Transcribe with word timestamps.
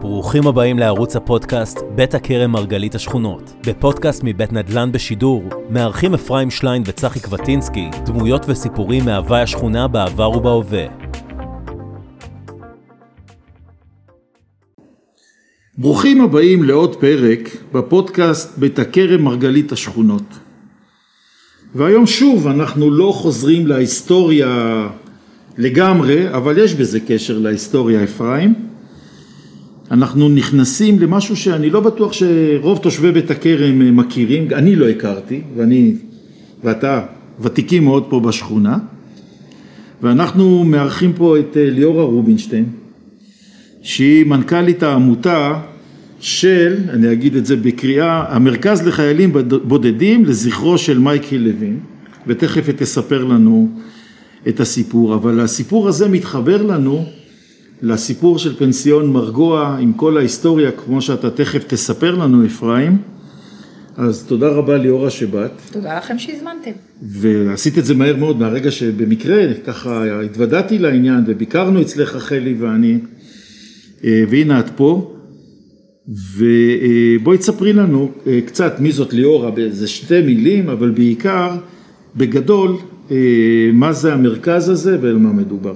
ברוכים 0.00 0.46
הבאים 0.46 0.78
לערוץ 0.78 1.16
הפודקאסט 1.16 1.78
בית 1.94 2.14
הכרם 2.14 2.50
מרגלית 2.50 2.94
השכונות. 2.94 3.52
בפודקאסט 3.66 4.20
מבית 4.24 4.52
נדל"ן 4.52 4.92
בשידור, 4.92 5.42
מארחים 5.70 6.14
אפרים 6.14 6.50
שליין 6.50 6.82
וצחי 6.86 7.20
קבטינסקי 7.20 7.90
דמויות 8.04 8.42
וסיפורים 8.48 9.04
מהווי 9.04 9.40
השכונה 9.40 9.88
בעבר 9.88 10.30
ובהווה. 10.30 10.86
ברוכים 15.78 16.20
הבאים 16.20 16.62
לעוד 16.62 16.96
פרק 16.96 17.48
בפודקאסט 17.72 18.58
בית 18.58 18.78
הכרם 18.78 19.22
מרגלית 19.22 19.72
השכונות. 19.72 20.38
והיום 21.74 22.06
שוב 22.06 22.46
אנחנו 22.46 22.90
לא 22.90 23.12
חוזרים 23.12 23.66
להיסטוריה 23.66 24.88
לגמרי, 25.58 26.34
אבל 26.34 26.58
יש 26.58 26.74
בזה 26.74 27.00
קשר 27.00 27.38
להיסטוריה 27.38 28.04
אפרים. 28.04 28.69
אנחנו 29.90 30.28
נכנסים 30.28 30.98
למשהו 30.98 31.36
שאני 31.36 31.70
לא 31.70 31.80
בטוח 31.80 32.12
שרוב 32.12 32.78
תושבי 32.78 33.12
בית 33.12 33.30
הכרם 33.30 33.96
מכירים, 33.96 34.48
אני 34.52 34.76
לא 34.76 34.88
הכרתי, 34.88 35.40
ואני 35.56 35.94
ואתה 36.64 37.02
ותיקים 37.40 37.84
מאוד 37.84 38.04
פה 38.08 38.20
בשכונה, 38.20 38.78
ואנחנו 40.02 40.64
מארחים 40.64 41.12
פה 41.12 41.38
את 41.38 41.56
ליאורה 41.60 42.04
רובינשטיין, 42.04 42.64
שהיא 43.82 44.26
מנכ"לית 44.26 44.82
העמותה 44.82 45.60
של, 46.20 46.76
אני 46.88 47.12
אגיד 47.12 47.36
את 47.36 47.46
זה 47.46 47.56
בקריאה, 47.56 48.34
המרכז 48.34 48.86
לחיילים 48.86 49.32
בודדים 49.64 50.24
לזכרו 50.24 50.78
של 50.78 50.98
מייקל 50.98 51.36
לוין, 51.36 51.78
ותכף 52.26 52.70
תספר 52.70 53.24
לנו 53.24 53.68
את 54.48 54.60
הסיפור, 54.60 55.14
אבל 55.14 55.40
הסיפור 55.40 55.88
הזה 55.88 56.08
מתחבר 56.08 56.62
לנו 56.62 57.04
לסיפור 57.82 58.38
של 58.38 58.56
פנסיון 58.56 59.12
מרגוע 59.12 59.76
עם 59.80 59.92
כל 59.92 60.18
ההיסטוריה 60.18 60.70
כמו 60.70 61.02
שאתה 61.02 61.30
תכף 61.30 61.64
תספר 61.66 62.14
לנו 62.14 62.46
אפרים 62.46 62.98
אז 63.96 64.24
תודה 64.24 64.48
רבה 64.48 64.76
ליאורה 64.76 65.10
שבאת. 65.10 65.50
תודה 65.72 65.98
לכם 65.98 66.18
שהזמנתם. 66.18 66.70
ועשית 67.02 67.78
את 67.78 67.84
זה 67.84 67.94
מהר 67.94 68.16
מאוד 68.16 68.38
מהרגע 68.38 68.70
שבמקרה 68.70 69.54
ככה 69.66 70.20
התוודעתי 70.24 70.78
לעניין 70.78 71.24
וביקרנו 71.26 71.82
אצלך 71.82 72.16
חלי 72.16 72.54
ואני 72.54 72.98
אה, 74.04 74.24
והנה 74.28 74.60
את 74.60 74.70
פה 74.76 75.16
ובואי 76.08 77.38
תספרי 77.38 77.72
לנו 77.72 78.10
אה, 78.26 78.40
קצת 78.46 78.80
מי 78.80 78.92
זאת 78.92 79.12
ליאורה 79.12 79.50
באיזה 79.50 79.88
שתי 79.88 80.20
מילים 80.20 80.68
אבל 80.68 80.90
בעיקר 80.90 81.56
בגדול 82.16 82.76
אה, 83.10 83.16
מה 83.72 83.92
זה 83.92 84.12
המרכז 84.12 84.68
הזה 84.68 84.98
ועל 85.00 85.16
מה 85.16 85.32
מדובר. 85.32 85.74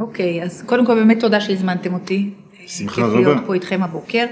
אוקיי, 0.00 0.42
אז 0.42 0.62
קודם 0.66 0.86
כל 0.86 0.94
באמת 0.94 1.20
תודה 1.20 1.40
שהזמנתם 1.40 1.94
אותי. 1.94 2.30
שמחה 2.66 3.02
רבה. 3.02 3.16
כיף 3.16 3.26
להיות 3.26 3.38
פה 3.46 3.54
איתכם 3.54 3.82
הבוקר. 3.82 4.26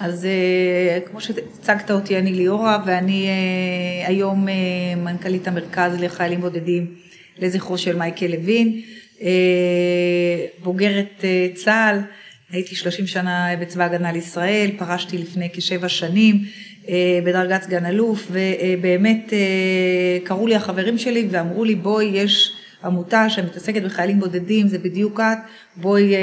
אז 0.00 0.24
אה, 0.24 1.00
כמו 1.00 1.20
שהצגת 1.20 1.90
אותי, 1.90 2.18
אני 2.18 2.32
ליאורה, 2.32 2.82
ואני 2.86 3.26
אה, 3.28 4.08
היום 4.08 4.48
אה, 4.48 4.54
מנכ"לית 4.96 5.48
המרכז 5.48 6.00
לחיילים 6.00 6.40
בודדים 6.40 6.86
לזכרו 7.38 7.78
של 7.78 7.96
מייקל 7.96 8.26
לוין, 8.26 8.80
בוגרת 10.62 11.24
צה"ל, 11.54 11.98
הייתי 12.50 12.76
30 12.76 13.06
שנה 13.06 13.48
בצבא 13.60 13.84
הגנה 13.84 14.12
לישראל, 14.12 14.70
פרשתי 14.78 15.18
לפני 15.18 15.48
כשבע 15.52 15.88
שנים 15.88 16.44
בדרגת 17.24 17.62
סגן 17.62 17.86
אלוף, 17.86 18.30
ובאמת 18.30 19.32
קראו 20.24 20.46
לי 20.46 20.54
החברים 20.54 20.98
שלי 20.98 21.26
ואמרו 21.30 21.64
לי 21.64 21.74
בואי 21.74 22.04
יש 22.04 22.57
עמותה 22.84 23.30
שמתעסקת 23.30 23.82
בחיילים 23.82 24.20
בודדים, 24.20 24.68
זה 24.68 24.78
בדיוק 24.78 25.20
את, 25.20 25.38
בואי 25.76 26.14
אה, 26.14 26.20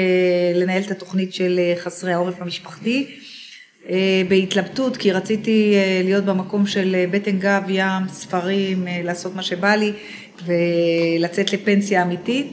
לנהל 0.54 0.82
את 0.82 0.90
התוכנית 0.90 1.34
של 1.34 1.58
אה, 1.58 1.74
חסרי 1.76 2.12
העורף 2.12 2.42
המשפחתי. 2.42 3.06
אה, 3.88 4.22
בהתלבטות, 4.28 4.96
כי 4.96 5.12
רציתי 5.12 5.74
להיות 6.04 6.24
במקום 6.24 6.66
של 6.66 7.04
בטן 7.10 7.38
גב, 7.38 7.62
ים, 7.68 8.08
ספרים, 8.08 8.86
לעשות 9.04 9.36
מה 9.36 9.42
שבא 9.42 9.74
לי 9.74 9.92
ולצאת 10.44 11.52
לפנסיה 11.52 12.02
אמיתית. 12.02 12.46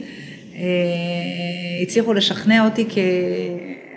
הצליחו 1.82 2.12
לשכנע 2.12 2.64
אותי 2.64 2.84
כי 2.88 3.00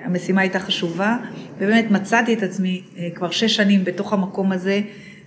המשימה 0.03 0.41
הייתה 0.41 0.59
חשובה, 0.59 1.17
ובאמת 1.57 1.91
מצאתי 1.91 2.33
את 2.33 2.43
עצמי 2.43 2.81
כבר 3.15 3.31
שש 3.31 3.55
שנים 3.55 3.83
בתוך 3.83 4.13
המקום 4.13 4.51
הזה. 4.51 4.81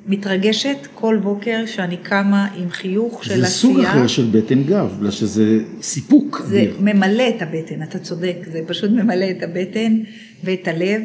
מתרגשת 0.06 0.76
כל 0.94 1.18
בוקר 1.22 1.66
שאני 1.66 1.96
קמה 1.96 2.48
עם 2.56 2.70
חיוך 2.70 3.24
של 3.24 3.30
עשייה. 3.30 3.46
זה 3.46 3.54
סוג 3.54 3.80
אחר 3.80 4.06
של 4.06 4.28
בטן 4.32 4.62
גב, 4.62 4.94
בגלל 4.98 5.10
שזה 5.10 5.58
סיפוק. 5.82 6.42
זה 6.44 6.60
אדיר. 6.60 6.76
ממלא 6.80 7.28
את 7.28 7.42
הבטן, 7.42 7.82
אתה 7.82 7.98
צודק, 7.98 8.36
זה 8.52 8.60
פשוט 8.66 8.90
ממלא 8.90 9.26
את 9.30 9.42
הבטן 9.42 9.98
ואת 10.44 10.68
הלב, 10.68 11.02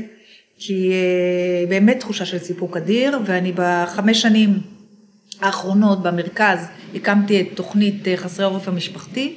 כי 0.60 0.92
uh, 0.92 1.70
באמת 1.70 2.00
תחושה 2.00 2.26
של 2.26 2.38
סיפוק 2.38 2.78
אדיר, 2.78 3.20
ואני 3.26 3.52
בחמש 3.56 4.22
שנים 4.22 4.60
האחרונות 5.42 6.04
במרכז 6.04 6.60
הקמתי 6.96 7.42
את 7.42 7.48
תוכנית 7.54 8.06
uh, 8.06 8.18
חסרי 8.18 8.46
עורף 8.46 8.68
המשפחתי, 8.68 9.36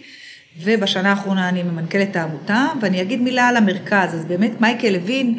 ובשנה 0.64 1.10
האחרונה 1.10 1.48
אני 1.48 1.62
ממנכ"לת 1.62 2.16
העמותה, 2.16 2.66
ואני 2.80 3.02
אגיד 3.02 3.20
מילה 3.20 3.48
על 3.48 3.56
המרכז, 3.56 4.14
אז 4.14 4.24
באמת 4.24 4.60
מייקל 4.60 4.88
לוין 4.90 5.38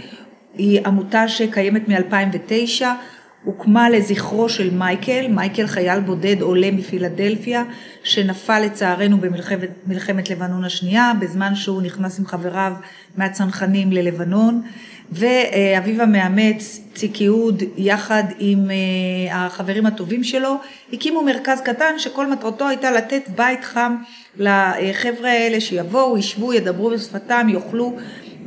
היא 0.58 0.82
עמותה 0.86 1.28
שקיימת 1.28 1.90
מ-2009, 1.90 2.84
הוקמה 3.44 3.90
לזכרו 3.90 4.50
של 4.50 4.74
מייקל, 4.74 5.28
מייקל 5.28 5.68
חייל 5.68 6.00
בודד 6.00 6.42
עולה 6.42 6.72
מפילדלפיה, 6.72 7.64
שנפל 8.04 8.60
לצערנו 8.60 9.18
במלחמת 9.86 10.30
לבנון 10.30 10.64
השנייה, 10.66 11.12
בזמן 11.20 11.56
שהוא 11.56 11.82
נכנס 11.82 12.20
עם 12.20 12.26
חבריו 12.26 12.74
מהצנחנים 13.18 13.92
ללבנון, 13.92 14.62
ואביו 15.12 16.02
המאמץ, 16.02 16.82
ציק 16.96 17.22
יהוד, 17.22 17.64
יחד 17.78 18.24
עם 18.40 18.72
אה, 18.72 19.36
החברים 19.46 19.86
הטובים 19.86 20.24
שלו, 20.24 20.56
הקימו 20.94 21.22
מרכז 21.22 21.62
קטן 21.62 21.94
שכל 21.98 22.32
מטרתו 22.32 22.68
הייתה 22.68 22.92
לתת 22.92 23.30
בית 23.36 23.66
חם 23.66 23.96
לחבר'ה 24.38 25.30
האלה 25.30 25.62
שיבואו, 25.62 26.18
ישבו, 26.18 26.54
ידברו 26.54 26.90
בשפתם, 26.90 27.48
יאכלו 27.50 27.96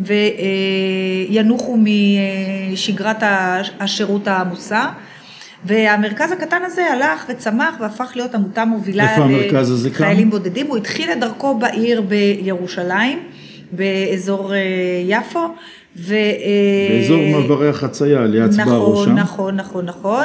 וינוחו 0.01 1.79
משגרת 2.73 3.23
השירות 3.81 4.29
העמוסה. 4.29 4.87
והמרכז 5.65 6.33
הקטן 6.33 6.63
הזה 6.65 6.85
הלך 6.93 7.25
וצמח 7.29 7.75
והפך 7.81 8.13
להיות 8.15 8.35
עמותה 8.35 8.65
מובילה 8.65 9.11
איפה 9.11 9.23
המרכז 9.23 9.71
הזה 9.71 9.91
כאן? 9.91 10.07
חיילים 10.07 10.31
בודדים. 10.31 10.67
הוא 10.67 10.77
התחיל 10.77 11.11
את 11.13 11.21
דרכו 11.21 11.59
בעיר 11.59 12.01
בירושלים, 12.01 13.19
באזור 13.73 14.55
אה, 14.55 14.59
יפו. 15.07 15.49
ו... 15.97 16.15
אה, 16.15 16.99
באזור 16.99 17.23
מעברי 17.33 17.69
החצייה, 17.69 18.25
ליד 18.25 18.51
צבא 18.51 18.63
נכון, 18.63 19.01
ראשם. 19.01 19.15
נכון, 19.15 19.57
נכון, 19.57 19.87
נכון. 19.87 20.25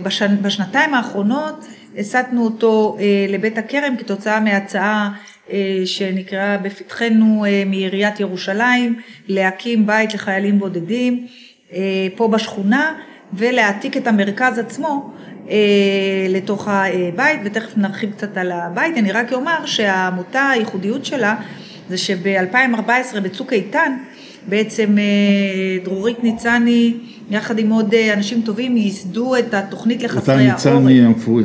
ובשנתיים 0.00 0.94
האחרונות 0.94 1.64
הסטנו 1.98 2.44
אותו 2.44 2.96
אה, 3.00 3.26
לבית 3.28 3.58
הכרם 3.58 3.96
כתוצאה 3.98 4.40
מהצעה 4.40 5.08
אה, 5.12 5.31
שנקרא 5.84 6.56
בפתחנו 6.56 7.44
אה, 7.44 7.62
מעיריית 7.66 8.20
ירושלים, 8.20 8.94
להקים 9.28 9.86
בית 9.86 10.14
לחיילים 10.14 10.58
בודדים 10.58 11.26
אה, 11.72 11.78
פה 12.16 12.28
בשכונה 12.28 12.94
ולהעתיק 13.32 13.96
את 13.96 14.06
המרכז 14.06 14.58
עצמו 14.58 15.12
לתוך 16.28 16.68
הבית 16.68 17.40
ותכף 17.44 17.76
נרחיב 17.76 18.10
קצת 18.12 18.36
על 18.36 18.52
הבית. 18.52 18.96
אני 18.98 19.12
רק 19.12 19.32
אומר 19.32 19.66
שהעמותה, 19.66 20.48
הייחודיות 20.48 21.04
שלה 21.04 21.36
זה 21.88 21.98
שב-2014 21.98 23.20
בצוק 23.22 23.52
איתן 23.52 23.96
בעצם 24.48 24.96
דרורית 25.84 26.24
ניצני 26.24 26.94
יחד 27.30 27.58
עם 27.58 27.70
עוד 27.70 27.94
אנשים 27.94 28.42
טובים 28.42 28.76
ייסדו 28.76 29.36
את 29.36 29.54
התוכנית 29.54 30.02
לחסרי 30.02 30.48
העורף. 30.48 30.66
אותה 30.66 30.78
ניצני 30.78 31.06
המפואר. 31.06 31.44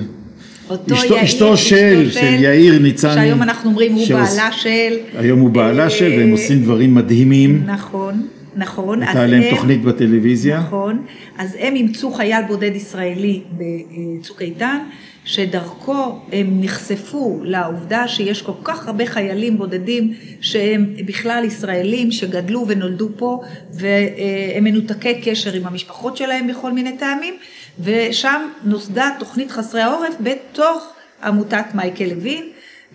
אותו 0.70 0.96
אשתו, 0.96 1.14
יאיר, 1.14 1.24
אשתו 1.24 1.58
של, 1.58 2.10
של 2.12 2.44
יאיר 2.44 2.80
ניצני. 2.80 3.14
שהיום 3.14 3.44
אנחנו 3.44 3.70
אומרים 3.70 3.94
הוא 3.94 4.06
שעוש... 4.06 4.30
בעלה 4.30 4.52
של. 4.52 4.98
היום 5.18 5.40
הוא 5.40 5.50
בעלה 5.50 5.84
אה, 5.84 5.90
של, 5.90 6.14
והם 6.18 6.32
עושים 6.32 6.62
דברים 6.62 6.96
מדהימים. 6.96 7.64
נכון, 7.66 8.28
נכון. 8.56 9.04
הייתה 9.04 9.28
להם 9.28 9.42
הם, 9.42 9.50
תוכנית 9.50 9.82
בטלוויזיה. 9.82 10.60
נכון. 10.60 11.02
אז 11.38 11.58
הם 11.60 11.76
אימצו 11.76 12.12
חייל 12.12 12.42
בודד 12.48 12.76
ישראלי 12.76 13.42
בצוק 13.52 14.42
איתן, 14.42 14.78
שדרכו 15.26 16.20
הם 16.32 16.62
נחשפו 16.62 17.40
לעובדה 17.44 18.08
שיש 18.08 18.42
כל 18.42 18.52
כך 18.64 18.88
הרבה 18.88 19.06
חיילים 19.06 19.58
בודדים 19.58 20.14
שהם 20.42 20.94
בכלל 21.06 21.44
ישראלים, 21.48 22.12
שגדלו 22.12 22.66
ונולדו 22.68 23.10
פה, 23.18 23.42
והם 23.74 24.64
מנותקי 24.64 25.22
קשר 25.22 25.54
עם 25.54 25.68
המשפחות 25.68 26.18
שלהם 26.18 26.48
בכל 26.48 26.72
מיני 26.72 26.98
טעמים. 26.98 27.34
ושם 27.84 28.42
נוסדה 28.64 29.10
תוכנית 29.20 29.52
חסרי 29.52 29.82
העורף 29.82 30.16
בתוך 30.20 30.94
עמותת 31.24 31.66
מייקל 31.74 32.06
לוין, 32.06 32.44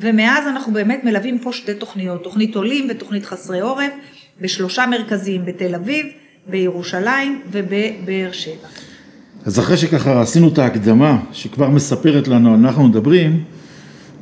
ומאז 0.00 0.46
אנחנו 0.46 0.72
באמת 0.72 1.04
מלווים 1.04 1.38
פה 1.38 1.52
שתי 1.52 1.74
תוכניות, 1.74 2.24
תוכנית 2.24 2.56
עולים 2.56 2.86
ותוכנית 2.90 3.26
חסרי 3.26 3.60
עורף, 3.60 3.92
בשלושה 4.40 4.86
מרכזים, 4.86 5.44
בתל 5.44 5.74
אביב, 5.74 6.06
בירושלים 6.46 7.42
ובבאר 7.50 8.32
שבע. 8.32 8.68
אז 9.44 9.58
אחרי 9.58 9.76
שככה 9.76 10.20
עשינו 10.20 10.48
את 10.48 10.58
ההקדמה 10.58 11.18
שכבר 11.32 11.68
מספרת 11.68 12.28
לנו, 12.28 12.54
אנחנו 12.54 12.88
מדברים, 12.88 13.44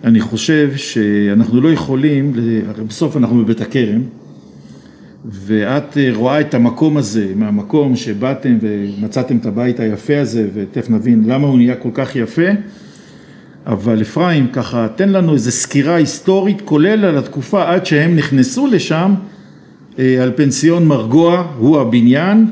אני 0.04 0.20
חושב 0.20 0.76
שאנחנו 0.76 1.60
לא 1.60 1.72
יכולים, 1.72 2.32
הרי 2.68 2.84
בסוף 2.84 3.16
אנחנו 3.16 3.44
בבית 3.44 3.60
הכרם, 3.60 4.02
ואת 5.25 5.99
אה, 5.99 6.11
רואה 6.14 6.40
את 6.40 6.55
המקום 6.55 6.96
הזה, 6.96 7.32
מהמקום 7.37 7.96
שבאתם 7.96 8.58
ומצאתם 8.61 9.37
את 9.37 9.46
הבית 9.46 9.81
היפה 9.81 10.20
הזה, 10.20 10.49
ותכף 10.55 10.90
נבין 10.90 11.25
למה 11.26 11.46
הוא 11.46 11.56
נהיה 11.56 11.76
כל 11.76 11.88
כך 11.94 12.17
יפה, 12.17 12.50
אבל 13.67 14.02
אפרים, 14.02 14.46
ככה, 14.52 14.88
תן 14.96 15.08
לנו 15.08 15.34
איזו 15.34 15.50
סקירה 15.50 15.94
היסטורית, 15.94 16.61
כולל 16.61 17.05
על 17.05 17.19
התקופה 17.19 17.69
עד 17.70 17.87
שהם 17.87 18.17
נכנסו 18.17 18.67
לשם, 18.67 19.14
אה, 19.99 20.22
על 20.22 20.32
פנסיון 20.37 20.87
מרגוע, 20.87 21.46
הוא 21.58 21.81
הבניין, 21.81 22.46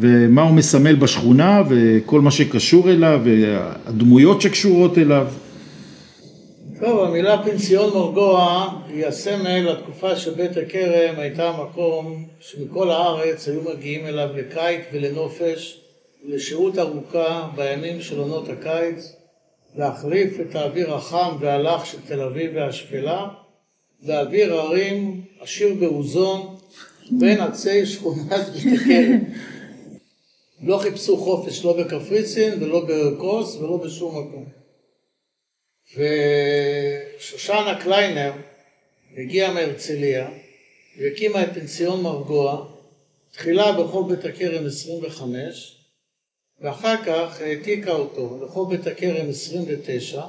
ומה 0.00 0.42
הוא 0.42 0.54
מסמל 0.54 0.94
בשכונה, 0.94 1.62
וכל 1.68 2.20
מה 2.20 2.30
שקשור 2.30 2.90
אליו, 2.90 3.20
והדמויות 3.24 4.40
שקשורות 4.40 4.98
אליו. 4.98 5.26
טוב, 6.86 7.04
המילה 7.04 7.42
פנסיון 7.44 7.94
מרגוע 7.94 8.68
היא 8.88 9.06
הסמל 9.06 9.70
לתקופה 9.70 10.16
שבית 10.16 10.56
הכרם 10.56 11.18
הייתה 11.18 11.52
מקום 11.52 12.24
שמכל 12.40 12.90
הארץ 12.90 13.48
היו 13.48 13.60
מגיעים 13.62 14.06
אליו 14.06 14.28
לקיץ 14.34 14.80
ולנופש, 14.92 15.80
לשהות 16.24 16.78
ארוכה 16.78 17.48
בימים 17.56 18.00
של 18.00 18.18
עונות 18.18 18.48
הקיץ, 18.48 19.16
להחליף 19.76 20.40
את 20.40 20.54
האוויר 20.54 20.94
החם 20.94 21.36
והלח 21.40 21.84
של 21.84 21.98
תל 22.06 22.20
אביב 22.20 22.50
והשפלה, 22.54 23.28
לאוויר 24.02 24.54
הרים 24.54 25.24
עשיר 25.40 25.74
באוזון 25.80 26.56
בין 27.10 27.40
עצי 27.40 27.86
שכונת 27.86 28.48
בית 28.48 28.80
הכרם. 28.80 29.18
לא 30.62 30.78
חיפשו 30.78 31.16
חופש 31.16 31.64
לא 31.64 31.76
בקפריסין 31.82 32.62
ולא 32.62 32.86
בקוס 32.88 33.56
ולא 33.56 33.76
בשום 33.76 34.10
מקום. 34.10 34.63
ושושנה 35.92 37.80
קליינר 37.82 38.32
הגיעה 39.16 39.54
מהרצליה 39.54 40.30
והקימה 40.98 41.42
את 41.42 41.48
פנסיון 41.54 42.02
מרגוע, 42.02 42.66
תחילה 43.32 43.72
ברחוב 43.72 44.14
בית 44.14 44.24
הכרם 44.24 44.66
25 44.66 45.76
ואחר 46.60 47.04
כך 47.04 47.40
העתיקה 47.40 47.92
אותו 47.92 48.38
לרחוב 48.40 48.76
בית 48.76 48.86
הכרם 48.86 49.28
29 49.28 50.22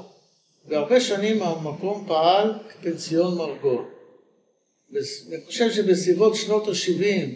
והרבה 0.67 1.01
שנים 1.01 1.43
המקום 1.43 2.05
פעל 2.07 2.53
כפנסיון 2.69 3.37
מרגוע. 3.37 3.85
אני 4.91 5.41
חושב 5.45 5.71
שבסביבות 5.71 6.35
שנות 6.35 6.67
ה-70 6.67 7.29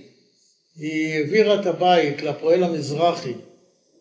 היא 0.75 1.13
העבירה 1.13 1.61
את 1.61 1.65
הבית 1.65 2.21
לפועל 2.21 2.63
המזרחי 2.63 3.33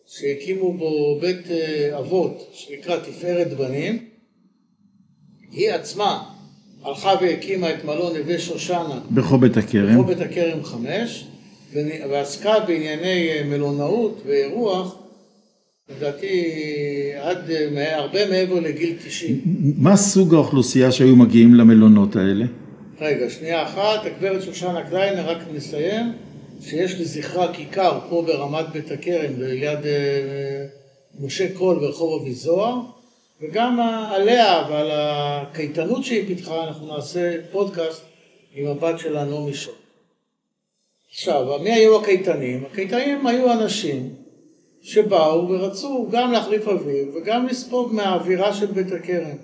שהקימו 0.07 0.73
בו 0.73 1.19
בית 1.19 1.51
אה, 1.51 1.97
אבות 1.97 2.49
שנקרא 2.53 2.99
תפארת 2.99 3.53
בנים 3.53 4.08
היא 5.51 5.71
עצמה 5.71 6.23
הלכה 6.83 7.13
והקימה 7.21 7.69
את 7.69 7.85
מלון 7.85 8.17
נווה 8.17 8.39
שושנה 8.39 8.99
ברחוב 9.09 9.41
בית 9.41 9.57
הכרם, 9.57 9.87
ברחוב 9.87 10.07
בית 10.07 10.21
הכרם 10.21 10.63
חמש, 10.63 11.27
ועסקה 12.09 12.59
בענייני 12.67 13.29
אה, 13.29 13.43
מלונאות 13.45 14.21
ואירוח, 14.25 14.95
לדעתי 15.97 16.51
עד 17.21 17.51
אה, 17.51 17.97
הרבה 17.97 18.29
מעבר 18.29 18.59
לגיל 18.59 18.95
90. 19.05 19.41
מה 19.77 19.97
סוג 19.97 20.33
האוכלוסייה 20.33 20.91
שהיו 20.91 21.15
מגיעים 21.15 21.55
למלונות 21.55 22.15
האלה? 22.15 22.45
רגע, 23.01 23.29
שנייה 23.29 23.63
אחת, 23.63 24.05
הגברת 24.05 24.43
שושנה 24.43 24.89
קליינר, 24.89 25.29
רק 25.29 25.37
נסיים, 25.53 26.13
שיש 26.61 27.01
לזכרה 27.01 27.53
כיכר 27.53 27.99
פה 28.09 28.23
ברמת 28.27 28.65
בית 28.73 28.91
הכרם, 28.91 29.31
ליד 29.37 29.85
אה, 29.85 30.65
משה 31.19 31.47
קול 31.53 31.79
ברחוב 31.79 32.21
אביזוהר. 32.21 32.98
וגם 33.41 33.79
עליה 34.11 34.65
ועל 34.69 34.89
הקייטנות 34.91 36.03
שהיא 36.03 36.27
פיתחה 36.27 36.63
אנחנו 36.63 36.95
נעשה 36.95 37.37
פודקאסט 37.51 38.01
עם 38.53 38.67
הבת 38.67 38.99
שלה 38.99 39.25
נעמי 39.25 39.53
שון. 39.53 39.73
עכשיו, 41.11 41.59
מי 41.63 41.73
היו 41.73 42.01
הקייטנים? 42.01 42.63
הקייטנים 42.71 43.27
היו 43.27 43.53
אנשים 43.53 44.15
שבאו 44.81 45.49
ורצו 45.49 46.07
גם 46.11 46.31
להחליף 46.31 46.67
אוויר 46.67 47.05
וגם 47.15 47.47
לספוג 47.47 47.93
מהאווירה 47.93 48.53
של 48.53 48.65
בית 48.65 48.91
הכרם. 48.91 49.37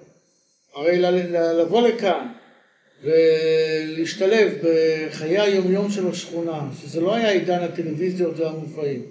הרי 0.76 0.98
לבוא 1.32 1.82
לכאן 1.88 2.28
ולהשתלב 3.04 4.54
בחיי 4.64 5.40
היומיום 5.40 5.92
של 5.92 6.08
השכונה, 6.08 6.68
שזה 6.82 7.02
לא 7.02 7.16
היה 7.16 7.32
עידן 7.32 7.64
הטלוויזיות 7.64 8.40
והמופעים, 8.40 9.02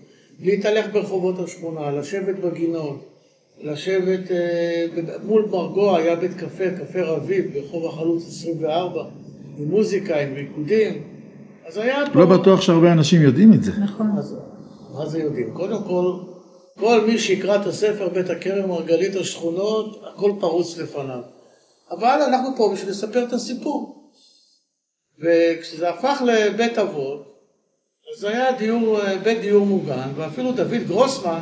להתהלך 0.40 0.86
ברחובות 0.92 1.38
השכונה, 1.38 1.90
לשבת 1.90 2.34
בגינות, 2.34 3.13
לשבת 3.62 4.30
אה, 4.30 4.86
מול 5.24 5.48
מרגוע 5.50 5.98
היה 5.98 6.16
בית 6.16 6.34
קפה, 6.34 6.64
קפה 6.78 7.02
רביב, 7.02 7.52
ברחוב 7.54 7.86
החלוץ 7.86 8.28
24, 8.28 9.04
עם 9.58 9.68
מוזיקה, 9.68 10.20
עם 10.20 10.34
ריקודים, 10.34 11.02
אז 11.66 11.78
היה 11.78 12.04
פה... 12.12 12.20
לא 12.20 12.26
בטוח 12.26 12.60
שהרבה 12.60 12.92
אנשים 12.92 13.22
יודעים 13.22 13.52
את 13.52 13.62
זה. 13.64 13.72
נכון. 13.72 14.10
אז, 14.18 14.36
מה 14.94 15.06
זה 15.06 15.18
יודעים? 15.18 15.50
קודם 15.52 15.82
כל, 15.82 16.12
כל 16.78 17.06
מי 17.06 17.18
שיקרא 17.18 17.56
את 17.56 17.66
הספר 17.66 18.08
בית 18.08 18.30
הכרם 18.30 18.68
מרגלית 18.68 19.16
השכונות, 19.16 20.02
הכל 20.14 20.32
פרוץ 20.40 20.78
לפניו. 20.78 21.20
אבל 21.90 22.20
אנחנו 22.28 22.56
פה 22.56 22.70
בשביל 22.72 22.90
לספר 22.90 23.24
את 23.24 23.32
הסיפור. 23.32 24.10
וכשזה 25.18 25.90
הפך 25.90 26.22
לבית 26.26 26.78
אבות, 26.78 27.34
אז 28.14 28.20
זה 28.20 28.28
היה 28.28 28.52
דיור, 28.58 29.00
אה, 29.00 29.18
בית 29.18 29.40
דיור 29.40 29.66
מוגן, 29.66 30.08
ואפילו 30.16 30.52
דוד 30.52 30.82
גרוסמן, 30.86 31.40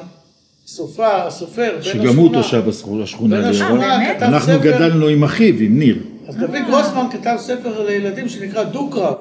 סופר, 0.67 1.26
הסופר, 1.26 1.73
בן 1.73 1.79
השכונה. 1.79 2.05
שגם 2.05 2.17
הוא 2.17 2.32
תושב 2.32 2.69
השכונה. 2.69 3.37
בן 3.43 3.44
השכונה 3.44 4.14
כתב 4.14 4.23
אנחנו 4.23 4.53
ספר. 4.53 4.62
גדלנו 4.62 5.09
עם 5.09 5.25
אחיו, 5.25 5.55
עם 5.61 5.79
ניר. 5.79 5.99
אז 6.29 6.37
דוד 6.37 6.56
גרוסמן 6.70 7.06
כתב 7.12 7.35
ספר 7.38 7.85
לילדים 7.85 8.29
שנקרא 8.29 8.62
דו-קרב, 8.62 9.14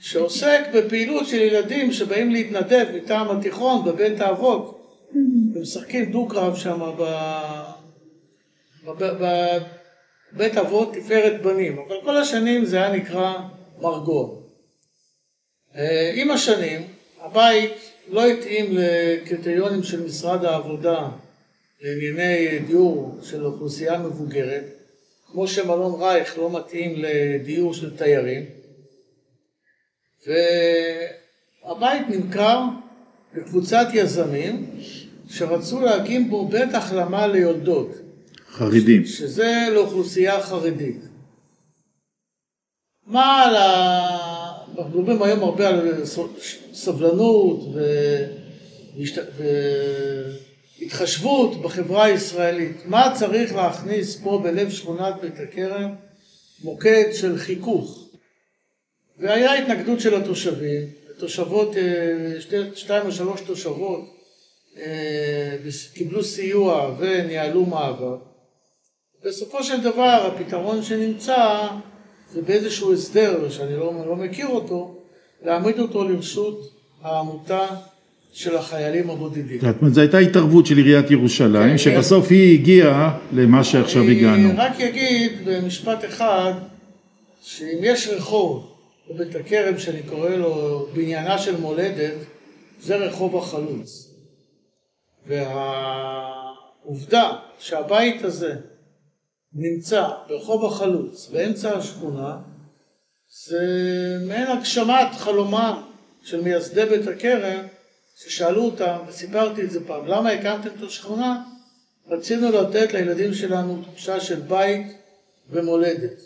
שעוסק 0.00 0.60
בפעילות 0.74 1.26
של 1.26 1.36
ילדים 1.36 1.92
שבאים 1.92 2.30
להתנדב 2.30 2.86
מטעם 2.94 3.30
התיכון 3.30 3.84
בבית 3.84 4.20
האבות, 4.20 4.86
ומשחקים 5.54 6.12
דו-קרב 6.12 6.56
שם 6.56 6.80
בבית 8.84 10.56
אבות 10.56 10.94
תפארת 10.94 11.42
בנים, 11.42 11.78
אבל 11.78 11.96
כל 12.04 12.16
השנים 12.16 12.64
זה 12.64 12.76
היה 12.76 12.92
נקרא 12.92 13.34
מרגוע. 13.80 14.28
אה, 15.76 16.12
עם 16.14 16.30
השנים 16.30 16.82
הבית 17.20 17.89
לא 18.10 18.26
התאים 18.26 18.66
לקריטריונים 18.70 19.82
של 19.82 20.04
משרד 20.04 20.44
העבודה 20.44 21.08
לענייני 21.80 22.58
דיור 22.66 23.18
של 23.22 23.44
אוכלוסייה 23.44 23.98
מבוגרת, 23.98 24.64
כמו 25.32 25.48
שמלון 25.48 26.02
רייך 26.02 26.38
לא 26.38 26.58
מתאים 26.58 26.94
לדיור 26.96 27.74
של 27.74 27.96
תיירים, 27.96 28.44
והבית 30.26 32.08
נמכר 32.08 32.60
לקבוצת 33.34 33.86
יזמים 33.92 34.70
שרצו 35.28 35.80
להקים 35.80 36.30
בו 36.30 36.48
בית 36.48 36.74
החלמה 36.74 37.26
ליולדות. 37.26 37.90
חרדים. 38.48 39.04
שזה 39.04 39.68
לאוכלוסייה 39.74 40.40
חרדית. 40.42 41.00
מה 43.06 43.44
על 43.44 43.56
ה... 43.56 44.29
אנחנו 44.78 45.00
מדברים 45.00 45.22
היום 45.22 45.42
הרבה 45.42 45.68
על 45.68 46.04
סבלנות 46.72 47.60
והתחשבות 50.80 51.62
בחברה 51.62 52.04
הישראלית. 52.04 52.76
מה 52.86 53.12
צריך 53.18 53.54
להכניס 53.54 54.20
פה 54.22 54.40
בלב 54.42 54.70
שכונת 54.70 55.14
בית 55.22 55.34
הכרם? 55.40 55.94
מוקד 56.64 57.04
של 57.12 57.38
חיכוך. 57.38 58.08
והיה 59.18 59.54
התנגדות 59.54 60.00
של 60.00 60.14
התושבים, 60.14 60.88
תושבות, 61.18 61.76
אה, 61.76 62.40
שתי, 62.40 62.56
שתיים 62.74 63.06
או 63.06 63.12
שלוש 63.12 63.40
תושבות 63.40 64.00
אה, 64.76 65.56
קיבלו 65.94 66.24
סיוע 66.24 66.96
וניהלו 66.98 67.66
מאבק. 67.66 68.20
בסופו 69.24 69.64
של 69.64 69.80
דבר 69.80 70.32
הפתרון 70.34 70.82
שנמצא 70.82 71.68
זה 72.32 72.42
באיזשהו 72.42 72.92
הסדר 72.92 73.48
שאני 73.48 73.76
לא, 73.76 73.92
לא 74.06 74.16
מכיר 74.16 74.46
אותו, 74.46 74.96
להעמיד 75.44 75.78
אותו 75.78 76.08
לרשות 76.08 76.70
העמותה 77.02 77.66
של 78.32 78.56
החיילים 78.56 79.10
הבודדים. 79.10 79.60
זאת 79.60 79.76
אומרת, 79.80 79.94
זו 79.94 80.00
הייתה 80.00 80.18
התערבות 80.18 80.66
של 80.66 80.76
עיריית 80.76 81.10
ירושלים, 81.10 81.70
כן, 81.70 81.78
שבסוף 81.78 82.28
כן. 82.28 82.34
היא 82.34 82.58
הגיעה 82.58 83.18
למה 83.32 83.64
שעכשיו 83.64 84.02
הגענו. 84.02 84.50
אני 84.50 84.52
רק 84.56 84.80
אגיד 84.80 85.32
במשפט 85.44 86.04
אחד, 86.04 86.52
שאם 87.42 87.78
יש 87.82 88.08
רחוב 88.08 88.74
בבית 89.10 89.36
הכרם 89.36 89.78
שאני 89.78 90.02
קורא 90.02 90.30
לו 90.30 90.86
בניינה 90.94 91.38
של 91.38 91.60
מולדת, 91.60 92.14
זה 92.80 92.96
רחוב 92.96 93.36
החלוץ. 93.36 94.14
והעובדה 96.86 97.32
שהבית 97.58 98.24
הזה 98.24 98.54
נמצא 99.54 100.08
ברחוב 100.28 100.64
החלוץ, 100.64 101.28
באמצע 101.32 101.76
השכונה, 101.76 102.36
זה 103.46 103.58
מעין 104.26 104.46
הגשמת 104.46 105.14
חלומם 105.16 105.82
של 106.22 106.40
מייסדי 106.40 106.84
בית 106.84 107.06
הכרם, 107.08 107.66
ששאלו 108.16 108.64
אותם, 108.64 108.96
וסיפרתי 109.08 109.62
את 109.62 109.70
זה 109.70 109.86
פעם, 109.86 110.06
למה 110.06 110.30
הקמתם 110.30 110.68
את 110.78 110.82
השכונה? 110.82 111.42
רצינו 112.08 112.50
לתת 112.52 112.92
לילדים 112.92 113.34
שלנו 113.34 113.82
תחושה 113.82 114.20
של 114.20 114.40
בית 114.40 114.86
ומולדת. 115.50 116.20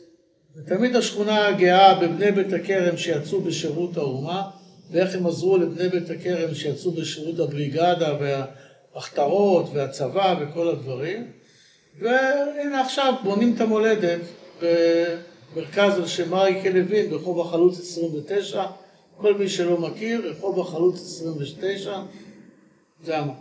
ותמיד 0.56 0.96
השכונה 0.96 1.52
גאה 1.52 2.00
בבני 2.00 2.32
בית 2.32 2.52
הכרם 2.52 2.96
שיצאו 2.96 3.40
בשירות 3.40 3.96
האומה, 3.96 4.50
ואיך 4.90 5.14
הם 5.14 5.26
עזרו 5.26 5.56
לבני 5.56 5.88
בית 5.88 6.10
הכרם 6.10 6.54
שיצאו 6.54 6.90
בשירות 6.90 7.38
הבריגדה 7.38 8.18
והמחתרות 8.20 9.70
והצבא 9.72 10.34
וכל 10.40 10.68
הדברים. 10.68 11.32
והנה 12.00 12.80
עכשיו 12.80 13.14
בונים 13.24 13.52
את 13.56 13.60
המולדת 13.60 14.20
במרכז 14.62 15.98
על 15.98 16.06
שם 16.06 16.34
אריק 16.34 16.66
לוין 16.66 17.10
ברחוב 17.10 17.40
החלוץ 17.40 17.80
29. 17.80 18.62
כל 19.16 19.34
מי 19.38 19.48
שלא 19.48 19.80
מכיר, 19.80 20.30
רחוב 20.30 20.60
החלוץ 20.60 21.00
29, 21.00 21.92
זה 23.04 23.18
המקום. 23.18 23.34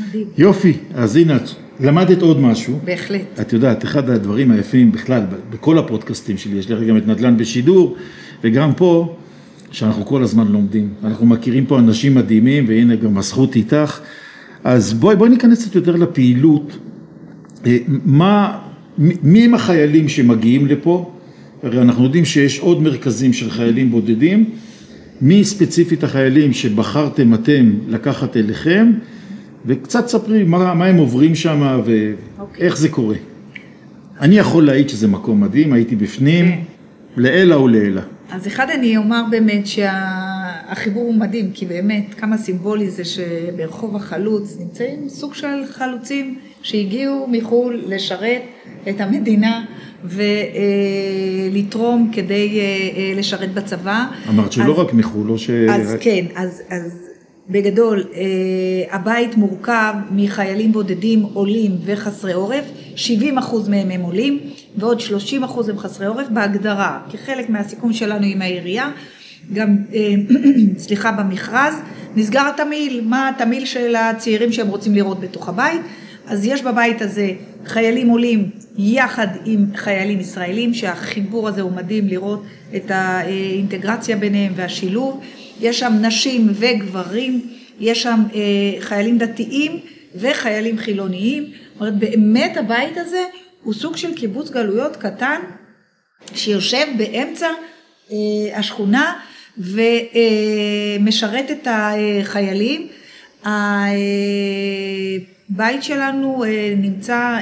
מדהים. 0.00 0.26
יופי, 0.38 0.76
אז 0.94 1.16
הנה, 1.16 1.36
את 1.36 1.42
למדת 1.80 2.22
עוד 2.22 2.40
משהו. 2.40 2.78
בהחלט. 2.84 3.40
את 3.40 3.52
יודעת, 3.52 3.84
אחד 3.84 4.10
הדברים 4.10 4.50
היפים 4.50 4.92
בכלל, 4.92 5.22
בכל 5.50 5.78
הפודקאסטים 5.78 6.38
שלי, 6.38 6.58
יש 6.58 6.70
לי 6.70 6.86
גם 6.86 6.96
את 6.96 7.06
נדל"ן 7.06 7.36
בשידור, 7.36 7.96
וגם 8.42 8.74
פה, 8.74 9.16
שאנחנו 9.70 10.06
כל 10.06 10.22
הזמן 10.22 10.48
לומדים. 10.48 10.94
אנחנו 11.04 11.26
מכירים 11.26 11.66
פה 11.66 11.78
אנשים 11.78 12.14
מדהימים, 12.14 12.64
והנה 12.68 12.96
גם 12.96 13.18
הזכות 13.18 13.56
איתך. 13.56 14.00
אז 14.64 14.94
בואי, 14.94 15.16
בואי 15.16 15.30
ניכנס 15.30 15.64
קצת 15.64 15.74
יותר 15.74 15.96
לפעילות. 15.96 16.72
אה, 17.66 17.76
מה, 18.04 18.58
מי 18.98 19.44
הם 19.44 19.54
החיילים 19.54 20.08
שמגיעים 20.08 20.66
לפה? 20.66 21.12
הרי 21.62 21.82
אנחנו 21.82 22.04
יודעים 22.04 22.24
שיש 22.24 22.58
עוד 22.58 22.82
מרכזים 22.82 23.32
של 23.32 23.50
חיילים 23.50 23.90
בודדים. 23.90 24.50
מי 25.20 25.44
ספציפית 25.44 26.04
החיילים 26.04 26.52
שבחרתם 26.52 27.34
אתם 27.34 27.72
לקחת 27.88 28.36
אליכם, 28.36 28.92
וקצת 29.66 30.08
ספרי 30.08 30.42
מה, 30.42 30.74
מה 30.74 30.86
הם 30.86 30.96
עוברים 30.96 31.34
שם 31.34 31.80
ואיך 31.84 32.74
okay. 32.74 32.76
זה 32.76 32.88
קורה. 32.88 33.16
אני 34.20 34.38
יכול 34.38 34.66
להעיד 34.66 34.88
שזה 34.88 35.08
מקום 35.08 35.40
מדהים, 35.40 35.72
הייתי 35.72 35.96
בפנים, 35.96 36.44
okay. 36.44 36.54
כן. 37.16 37.22
לעילא 37.22 37.54
ולעילא. 37.54 38.00
אז 38.30 38.46
אחד 38.46 38.66
אני 38.70 38.96
אומר 38.96 39.22
באמת 39.30 39.66
שהחיבור 39.66 41.02
הוא 41.02 41.14
מדהים, 41.14 41.50
כי 41.54 41.66
באמת 41.66 42.14
כמה 42.14 42.38
סימבולי 42.38 42.90
זה 42.90 43.02
שברחוב 43.04 43.96
החלוץ 43.96 44.56
נמצאים 44.60 45.08
סוג 45.08 45.34
של 45.34 45.66
חלוצים 45.70 46.38
שהגיעו 46.62 47.26
מחו"ל 47.30 47.82
לשרת 47.86 48.42
את 48.88 49.00
המדינה 49.00 49.64
ולתרום 51.54 52.10
כדי 52.12 52.60
אה, 52.60 52.64
אה, 52.96 53.12
לשרת 53.16 53.54
בצבא. 53.54 54.06
אמרת 54.28 54.52
שלא 54.52 54.72
אז, 54.72 54.78
רק 54.78 54.94
מחו"ל, 54.94 55.26
לא 55.26 55.38
ש... 55.38 55.50
אז 55.50 55.96
כן, 56.00 56.24
אז, 56.34 56.62
אז 56.68 56.98
בגדול, 57.50 58.04
אה, 58.14 58.22
הבית 58.90 59.36
מורכב 59.36 59.94
מחיילים 60.10 60.72
בודדים 60.72 61.22
עולים 61.22 61.76
וחסרי 61.84 62.32
עורף, 62.32 62.64
70 62.96 63.38
אחוז 63.38 63.68
מהם 63.68 63.90
הם 63.90 64.00
עולים 64.00 64.38
ועוד 64.76 65.00
30 65.00 65.44
אחוז 65.44 65.68
הם 65.68 65.78
חסרי 65.78 66.06
עורף 66.06 66.28
בהגדרה, 66.28 67.00
כחלק 67.10 67.50
מהסיכום 67.50 67.92
שלנו 67.92 68.26
עם 68.26 68.42
העירייה, 68.42 68.90
גם, 69.52 69.76
סליחה, 70.84 71.12
במכרז, 71.12 71.74
נסגר 72.16 72.42
התמהיל, 72.54 73.04
מה 73.06 73.28
התמהיל 73.28 73.64
של 73.64 73.94
הצעירים 73.94 74.52
שהם 74.52 74.68
רוצים 74.68 74.94
לראות 74.94 75.20
בתוך 75.20 75.48
הבית, 75.48 75.80
אז 76.26 76.44
יש 76.44 76.62
בבית 76.62 77.02
הזה 77.02 77.30
חיילים 77.66 78.08
עולים 78.08 78.50
יחד 78.78 79.26
עם 79.44 79.66
חיילים 79.74 80.20
ישראלים, 80.20 80.74
שהחיבור 80.74 81.48
הזה 81.48 81.62
הוא 81.62 81.72
מדהים 81.72 82.08
לראות 82.08 82.44
את 82.76 82.90
האינטגרציה 82.90 84.16
ביניהם 84.16 84.52
והשילוב. 84.56 85.20
יש 85.60 85.78
שם 85.78 85.92
נשים 86.00 86.48
וגברים, 86.54 87.40
יש 87.80 88.02
שם 88.02 88.22
אה, 88.34 88.40
חיילים 88.80 89.18
דתיים 89.18 89.80
וחיילים 90.14 90.78
חילוניים. 90.78 91.44
זאת 91.44 91.80
אומרת, 91.80 91.98
באמת 91.98 92.56
הבית 92.56 92.96
הזה 92.96 93.24
הוא 93.62 93.74
סוג 93.74 93.96
של 93.96 94.14
קיבוץ 94.14 94.50
גלויות 94.50 94.96
קטן, 94.96 95.40
שיושב 96.34 96.86
באמצע 96.96 97.48
אה, 98.12 98.16
השכונה 98.58 99.12
ומשרת 99.58 101.50
את 101.50 101.68
החיילים. 101.70 102.88
הבית 105.54 105.82
שלנו 105.82 106.44
נמצא, 106.76 107.38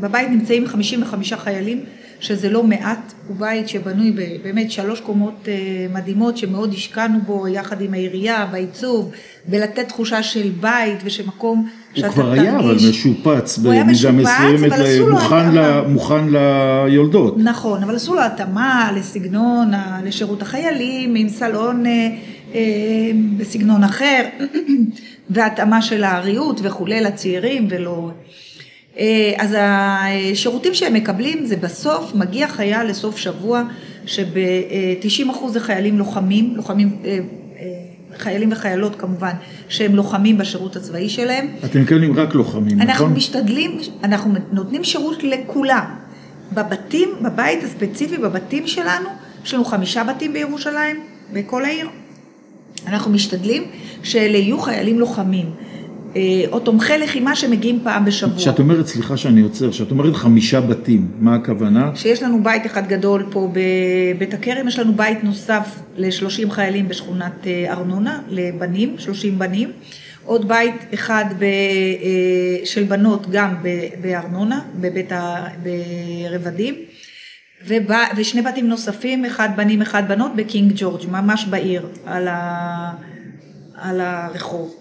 בבית 0.00 0.30
נמצאים 0.30 0.66
55 0.66 1.32
חיילים 1.32 1.80
שזה 2.20 2.50
לא 2.50 2.62
מעט, 2.62 3.12
הוא 3.28 3.36
בית 3.36 3.68
שבנוי 3.68 4.12
באמת 4.42 4.70
שלוש 4.70 5.00
קומות 5.00 5.48
אה, 5.48 5.86
מדהימות 5.92 6.36
שמאוד 6.36 6.72
השקענו 6.72 7.18
בו 7.26 7.48
יחד 7.48 7.80
עם 7.80 7.94
העירייה, 7.94 8.46
בעיצוב, 8.52 9.10
בלתת 9.46 9.88
תחושה 9.88 10.22
של 10.22 10.50
בית 10.60 10.98
ושל 11.04 11.26
מקום 11.26 11.68
שאתה 11.94 12.08
תרגיש. 12.08 12.18
הוא 12.18 12.24
כבר 12.24 12.42
היה 12.42 12.58
אבל 12.58 12.74
משופץ 12.88 13.58
במידה 13.58 14.12
מסוימת, 14.12 14.72
מוכן, 15.10 15.54
ל, 15.54 15.80
מוכן 15.88 16.24
ליולדות. 16.28 17.34
נכון, 17.38 17.82
אבל 17.82 17.96
עשו 17.96 18.14
לו 18.14 18.22
התאמה 18.22 18.90
לסגנון, 18.96 19.70
לשירות 20.04 20.42
החיילים, 20.42 21.14
עם 21.14 21.28
סלון 21.28 21.86
אה, 21.86 22.08
אה, 22.54 22.60
בסגנון 23.36 23.84
אחר, 23.84 24.22
והתאמה 25.30 25.82
של 25.82 26.04
האריות 26.04 26.60
וכולי 26.62 27.00
לצעירים 27.00 27.66
ולא... 27.70 28.10
אה, 28.98 29.32
אז 29.38 29.56
השירותים 29.58 30.74
שהם 30.74 30.94
מקבלים 30.94 31.46
זה 31.46 31.56
בסוף 31.56 32.14
מגיע 32.14 32.48
חייל 32.48 32.86
לסוף 32.86 33.16
שבוע 33.16 33.62
שב-90% 34.06 35.48
זה 35.48 35.60
חיילים 35.60 35.98
לוחמים, 35.98 36.56
לוחמים, 36.56 36.96
אה, 37.04 37.18
אה, 37.58 37.66
חיילים 38.16 38.52
וחיילות 38.52 38.96
כמובן, 38.96 39.32
שהם 39.68 39.96
לוחמים 39.96 40.38
בשירות 40.38 40.76
הצבאי 40.76 41.08
שלהם. 41.08 41.48
אתם 41.64 41.80
מקבלים 41.82 42.16
רק 42.16 42.34
לוחמים, 42.34 42.78
נכון? 42.78 42.90
אנחנו 42.90 43.08
משתדלים, 43.08 43.78
אנחנו 44.04 44.34
נותנים 44.52 44.84
שירות 44.84 45.22
לכולם. 45.22 45.84
בבתים, 46.52 47.08
בבית 47.22 47.62
הספציפי, 47.62 48.16
בבתים 48.16 48.66
שלנו, 48.66 49.08
יש 49.44 49.54
לנו 49.54 49.64
חמישה 49.64 50.04
בתים 50.04 50.32
בירושלים, 50.32 51.00
בכל 51.32 51.64
העיר. 51.64 51.88
אנחנו 52.86 53.10
משתדלים 53.10 53.62
שאלה 54.02 54.38
יהיו 54.38 54.60
חיילים 54.60 54.98
לוחמים. 54.98 55.46
אה, 56.16 56.44
או 56.52 56.60
תומכי 56.60 56.98
לחימה 56.98 57.36
שמגיעים 57.36 57.80
פעם 57.82 58.04
בשבוע. 58.04 58.36
כשאת 58.36 58.58
אומרת, 58.58 58.86
סליחה 58.86 59.16
שאני 59.16 59.40
עוצר, 59.40 59.70
כשאת 59.70 59.90
אומרת 59.90 60.14
חמישה 60.14 60.60
בתים, 60.60 61.08
מה 61.20 61.34
הכוונה? 61.34 61.90
שיש 61.94 62.22
לנו 62.22 62.42
בית 62.42 62.66
אחד 62.66 62.88
גדול 62.88 63.26
פה 63.30 63.52
בבית 63.52 64.34
הכרם, 64.34 64.68
יש 64.68 64.78
לנו 64.78 64.94
בית 64.94 65.24
נוסף 65.24 65.80
ל-30 65.96 66.50
חיילים 66.50 66.88
בשכונת 66.88 67.46
אה, 67.46 67.72
ארנונה, 67.72 68.20
לבנים, 68.28 68.94
30 68.98 69.38
בנים. 69.38 69.70
עוד 70.24 70.48
בית 70.48 70.74
אחד 70.94 71.24
ב, 71.38 71.42
אה, 71.42 71.48
של 72.64 72.82
בנות 72.82 73.30
גם 73.30 73.54
בארנונה, 74.00 74.60
בבית 74.80 75.12
ה... 75.12 75.46
ובא, 77.66 78.04
ושני 78.16 78.42
בתים 78.42 78.68
נוספים, 78.68 79.24
אחד 79.24 79.48
בנים, 79.56 79.82
אחד 79.82 80.08
בנות, 80.08 80.36
בקינג 80.36 80.72
ג'ורג', 80.76 81.10
ממש 81.10 81.44
בעיר, 81.44 81.86
על, 82.06 82.28
ה, 82.28 82.90
על 83.74 84.00
הרחוב. 84.00 84.74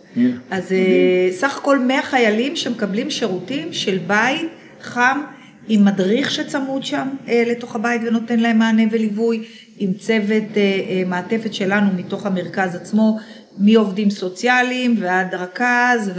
אז 0.51 0.71
אה, 0.71 1.29
סך 1.31 1.57
הכל 1.57 1.79
100 1.79 2.01
חיילים 2.01 2.55
שמקבלים 2.55 3.11
שירותים 3.11 3.73
של 3.73 3.97
בית 4.07 4.49
חם 4.81 5.21
עם 5.67 5.85
מדריך 5.85 6.31
שצמוד 6.31 6.83
שם 6.85 7.07
אה, 7.27 7.43
לתוך 7.47 7.75
הבית 7.75 8.01
ונותן 8.05 8.39
להם 8.39 8.59
מענה 8.59 8.83
וליווי, 8.91 9.43
עם 9.77 9.93
צוות 9.93 10.57
אה, 10.57 11.03
מעטפת 11.05 11.53
שלנו 11.53 11.89
מתוך 11.97 12.25
המרכז 12.25 12.75
עצמו, 12.75 13.17
מעובדים 13.57 14.09
סוציאליים 14.09 14.95
ועד 14.99 15.35
רכז 15.35 16.11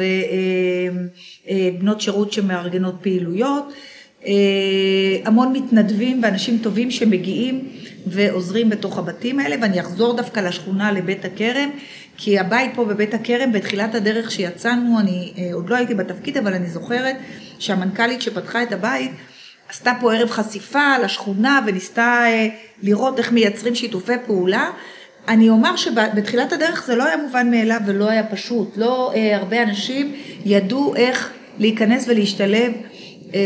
ובנות 1.47 2.00
שירות 2.00 2.33
שמארגנות 2.33 2.95
פעילויות. 3.00 3.73
המון 5.24 5.52
מתנדבים 5.52 6.22
ואנשים 6.22 6.58
טובים 6.62 6.90
שמגיעים 6.90 7.68
ועוזרים 8.06 8.70
בתוך 8.70 8.98
הבתים 8.98 9.40
האלה, 9.40 9.56
ואני 9.62 9.80
אחזור 9.80 10.16
דווקא 10.16 10.40
לשכונה 10.40 10.92
לבית 10.92 11.24
הכרם, 11.24 11.70
כי 12.16 12.38
הבית 12.38 12.70
פה 12.74 12.84
בבית 12.84 13.14
הכרם, 13.14 13.52
בתחילת 13.52 13.94
הדרך 13.94 14.30
שיצאנו, 14.30 15.00
אני 15.00 15.32
אה, 15.38 15.50
עוד 15.52 15.70
לא 15.70 15.76
הייתי 15.76 15.94
בתפקיד, 15.94 16.36
אבל 16.36 16.54
אני 16.54 16.66
זוכרת 16.66 17.16
שהמנכ"לית 17.58 18.22
שפתחה 18.22 18.62
את 18.62 18.72
הבית, 18.72 19.10
עשתה 19.68 19.92
פה 20.00 20.14
ערב 20.14 20.30
חשיפה 20.30 20.98
לשכונה 21.04 21.60
וניסתה 21.66 22.22
אה, 22.26 22.48
לראות 22.82 23.18
איך 23.18 23.32
מייצרים 23.32 23.74
שיתופי 23.74 24.12
פעולה. 24.26 24.70
אני 25.28 25.48
אומר 25.48 25.76
שבתחילת 25.76 26.52
הדרך 26.52 26.86
זה 26.86 26.96
לא 26.96 27.04
היה 27.06 27.16
מובן 27.16 27.50
מאליו 27.50 27.80
ולא 27.86 28.10
היה 28.10 28.26
פשוט. 28.26 28.76
לא 28.76 29.12
אה, 29.14 29.36
הרבה 29.36 29.62
אנשים 29.62 30.14
ידעו 30.44 30.96
איך 30.96 31.30
להיכנס 31.58 32.08
ולהשתלב 32.08 32.72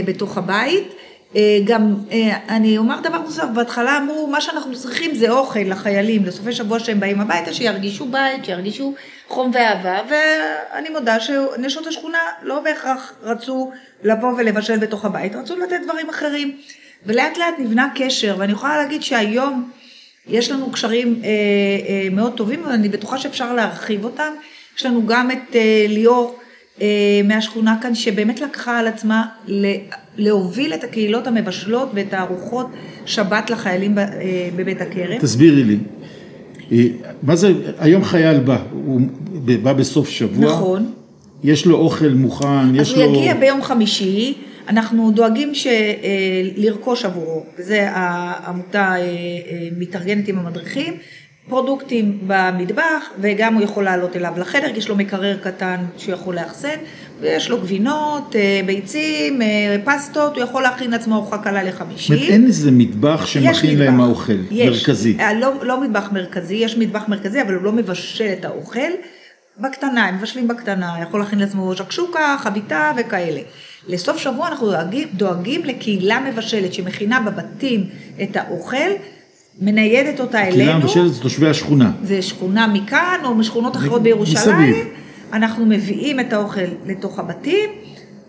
בתוך 0.07 0.39
הבית. 0.39 0.95
אה, 1.37 1.59
גם 1.65 1.95
אה, 2.13 2.37
אני 2.49 2.79
אומר 2.79 3.01
דבר 3.01 3.19
נוסף, 3.19 3.45
בהתחלה 3.55 3.99
אמרו 3.99 4.27
מה 4.27 4.41
שאנחנו 4.41 4.75
צריכים 4.75 5.15
זה 5.15 5.31
אוכל 5.31 5.59
לחיילים, 5.61 6.25
לסופי 6.25 6.53
שבוע 6.53 6.79
שהם 6.79 7.01
באים 7.01 7.21
הביתה, 7.21 7.53
שירגישו 7.55 8.07
בית, 8.07 8.45
שירגישו 8.45 8.95
חום 9.29 9.51
ואהבה, 9.55 9.99
ואני 10.09 10.89
מודה 10.89 11.21
שנשות 11.21 11.87
השכונה 11.87 12.19
לא 12.43 12.61
בהכרח 12.61 13.13
רצו 13.23 13.71
לבוא 14.03 14.33
ולבשל 14.37 14.79
בתוך 14.79 15.05
הבית, 15.05 15.35
רצו 15.35 15.57
לתת 15.57 15.81
דברים 15.85 16.09
אחרים. 16.09 16.57
ולאט 17.07 17.39
לאט 17.39 17.55
נבנה 17.59 17.89
קשר, 17.95 18.37
ואני 18.39 18.53
יכולה 18.53 18.77
להגיד 18.77 19.03
שהיום 19.03 19.71
יש 20.27 20.51
לנו 20.51 20.73
קשרים 20.73 21.21
אה, 21.25 21.29
אה, 21.29 22.09
מאוד 22.11 22.37
טובים, 22.37 22.67
ואני 22.67 22.89
בטוחה 22.89 23.19
שאפשר 23.19 23.53
להרחיב 23.53 24.05
אותם. 24.05 24.33
יש 24.77 24.87
לנו 24.87 25.07
גם 25.07 25.31
את 25.31 25.57
אה, 25.57 25.87
ליאור 25.89 26.39
אה, 26.39 26.44
מהשכונה 27.25 27.77
כאן, 27.83 27.95
שבאמת 27.95 28.41
לקחה 28.41 28.79
על 28.79 28.87
עצמה 28.87 29.27
להוביל 30.17 30.75
את 30.75 30.85
הקהילות 30.85 31.27
המבשלות 31.27 31.91
ואת 31.95 32.13
הארוחות 32.13 32.67
שבת 33.07 33.51
לחיילים 33.51 33.99
אה, 33.99 34.05
בבית 34.57 34.81
הכרם. 34.81 35.19
תסבירי 35.19 35.65
לי. 35.65 35.79
אה, 36.73 36.85
מה 37.23 37.37
זה, 37.37 37.53
היום 37.79 38.05
חייל 38.05 38.39
בא, 38.41 38.63
הוא 38.73 39.01
בא 39.63 39.73
בסוף 39.73 40.09
שבוע. 40.09 40.47
נכון. 40.47 40.93
יש 41.45 41.67
לו 41.67 41.77
אוכל 41.77 42.09
מוכן, 42.09 42.75
יש 42.75 42.97
לו... 42.97 43.03
אז 43.03 43.09
הוא 43.09 43.17
יגיע 43.17 43.35
ביום 43.35 43.63
חמישי, 43.63 44.35
אנחנו 44.69 45.11
דואגים 45.11 45.55
ש... 45.55 45.67
לרכוש 46.57 47.05
עבורו, 47.05 47.45
וזה 47.59 47.89
העמותה 47.91 48.95
מתארגנת 49.79 50.29
עם 50.29 50.39
המדריכים, 50.39 50.95
פרודוקטים 51.49 52.19
במטבח, 52.27 53.11
וגם 53.21 53.55
הוא 53.55 53.63
יכול 53.63 53.85
לעלות 53.85 54.17
אליו 54.17 54.33
לחדר, 54.37 54.77
יש 54.77 54.89
לו 54.89 54.97
מקרר 54.97 55.37
קטן 55.43 55.77
שהוא 55.97 56.15
יכול 56.15 56.35
לאחסן, 56.35 56.77
ויש 57.21 57.51
לו 57.51 57.61
גבינות, 57.61 58.37
אה, 58.37 58.61
ביצים, 58.67 59.43
אה, 59.43 59.77
פסטות, 59.85 60.37
הוא 60.37 60.43
יכול 60.43 60.63
להכין 60.63 60.91
לעצמו 60.91 61.15
ארוחה 61.15 61.39
קלה 61.39 61.63
לחמישי. 61.63 62.09
זאת 62.09 62.19
אומרת, 62.19 62.33
אין 62.33 62.47
איזה 62.47 62.71
מטבח 62.71 63.27
שמכין 63.27 63.79
להם 63.79 64.01
האוכל, 64.01 64.33
יש. 64.51 64.69
מרכזי. 64.69 65.17
אה, 65.21 65.35
לא, 65.35 65.53
לא 65.63 65.81
מטבח 65.81 66.09
מרכזי, 66.13 66.55
יש 66.55 66.77
מטבח 66.77 67.09
מרכזי, 67.09 67.43
אבל 67.43 67.55
הוא 67.55 67.63
לא 67.63 67.73
מבשל 67.73 68.33
את 68.39 68.45
האוכל. 68.45 68.91
בקטנה, 69.61 70.07
הם 70.07 70.17
מבשלים 70.17 70.49
בקטנה, 70.49 70.95
יכול 71.03 71.21
להכין 71.21 71.39
לעצמו 71.39 71.77
שקשוקה, 71.77 72.37
חביתה 72.41 72.93
וכאלה. 72.97 73.41
לסוף 73.89 74.19
שבוע 74.19 74.49
אנחנו 74.49 74.71
דואגים, 74.71 75.09
דואגים 75.15 75.65
לקהילה 75.65 76.21
מבשלת 76.21 76.75
שמכינה 76.75 77.21
בבתים 77.21 77.87
את 78.23 78.37
האוכל. 78.37 78.91
מניידת 79.61 80.21
אותה 80.21 80.41
אלינו. 80.43 80.57
קהילה 80.57 80.79
מבשלת 80.79 81.15
זה 81.15 81.23
תושבי 81.23 81.49
השכונה. 81.49 81.91
זה 82.03 82.23
שכונה 82.23 82.67
מכאן 82.67 83.19
או 83.25 83.35
משכונות 83.35 83.77
אחרות 83.77 84.03
בירושלים. 84.03 84.71
מסביב. 84.71 84.87
אנחנו 85.33 85.67
מביאים 85.67 86.21
את 86.21 86.33
האוכל 86.33 86.61
לתוך 86.87 87.19
הבתים, 87.19 87.71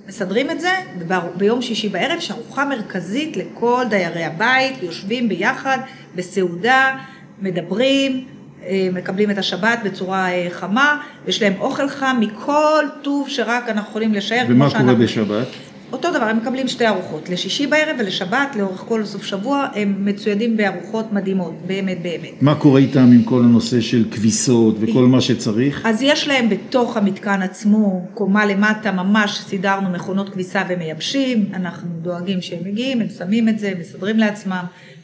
מסדרים 0.07 0.51
את 0.51 0.61
זה, 0.61 0.69
וביום 0.99 1.61
שישי 1.61 1.89
בערב 1.89 2.17
יש 2.17 2.31
ארוחה 2.31 2.65
מרכזית 2.65 3.37
לכל 3.37 3.83
דיירי 3.89 4.23
הבית, 4.23 4.83
יושבים 4.83 5.29
ביחד 5.29 5.77
בסעודה, 6.15 6.97
מדברים, 7.41 8.25
אה, 8.65 8.89
מקבלים 8.93 9.31
את 9.31 9.37
השבת 9.37 9.79
בצורה 9.85 10.31
אה, 10.31 10.47
חמה, 10.51 10.97
יש 11.27 11.41
להם 11.41 11.53
אוכל 11.59 11.89
חם 11.89 12.17
מכל 12.19 12.85
טוב 13.01 13.29
שרק 13.29 13.69
אנחנו 13.69 13.89
יכולים 13.89 14.13
לשער. 14.13 14.45
ומה 14.49 14.69
קורה 14.69 14.69
שאנחנו... 14.69 15.03
בשבת? 15.03 15.47
אותו 15.91 16.11
דבר, 16.11 16.23
הם 16.23 16.37
מקבלים 16.37 16.67
שתי 16.67 16.87
ארוחות, 16.87 17.29
לשישי 17.29 17.67
בערב 17.67 17.95
ולשבת, 17.99 18.55
לאורך 18.55 18.79
כל 18.79 19.05
סוף 19.05 19.23
שבוע, 19.23 19.67
הם 19.75 20.05
מצוידים 20.05 20.57
בארוחות 20.57 21.13
מדהימות, 21.13 21.53
באמת 21.67 22.01
באמת. 22.01 22.41
מה 22.41 22.55
קורה 22.55 22.79
איתם 22.79 22.99
עם 22.99 23.23
כל 23.23 23.39
הנושא 23.39 23.81
של 23.81 24.03
כביסות 24.11 24.75
וכל 24.79 25.03
מה 25.03 25.21
שצריך? 25.21 25.81
אז 25.85 26.01
יש 26.01 26.27
להם 26.27 26.49
בתוך 26.49 26.97
המתקן 26.97 27.41
עצמו, 27.41 28.07
קומה 28.13 28.45
למטה, 28.45 28.91
ממש 28.91 29.41
סידרנו 29.47 29.89
מכונות 29.89 30.29
כביסה 30.29 30.63
ומייבשים, 30.69 31.45
אנחנו 31.53 31.87
דואגים 32.01 32.41
שהם 32.41 32.59
מגיעים, 32.65 33.01
הם 33.01 33.07
שמים 33.17 33.49
את 33.49 33.59
זה, 33.59 33.73
מסדרים 33.79 34.17
לעצמם, 34.17 34.63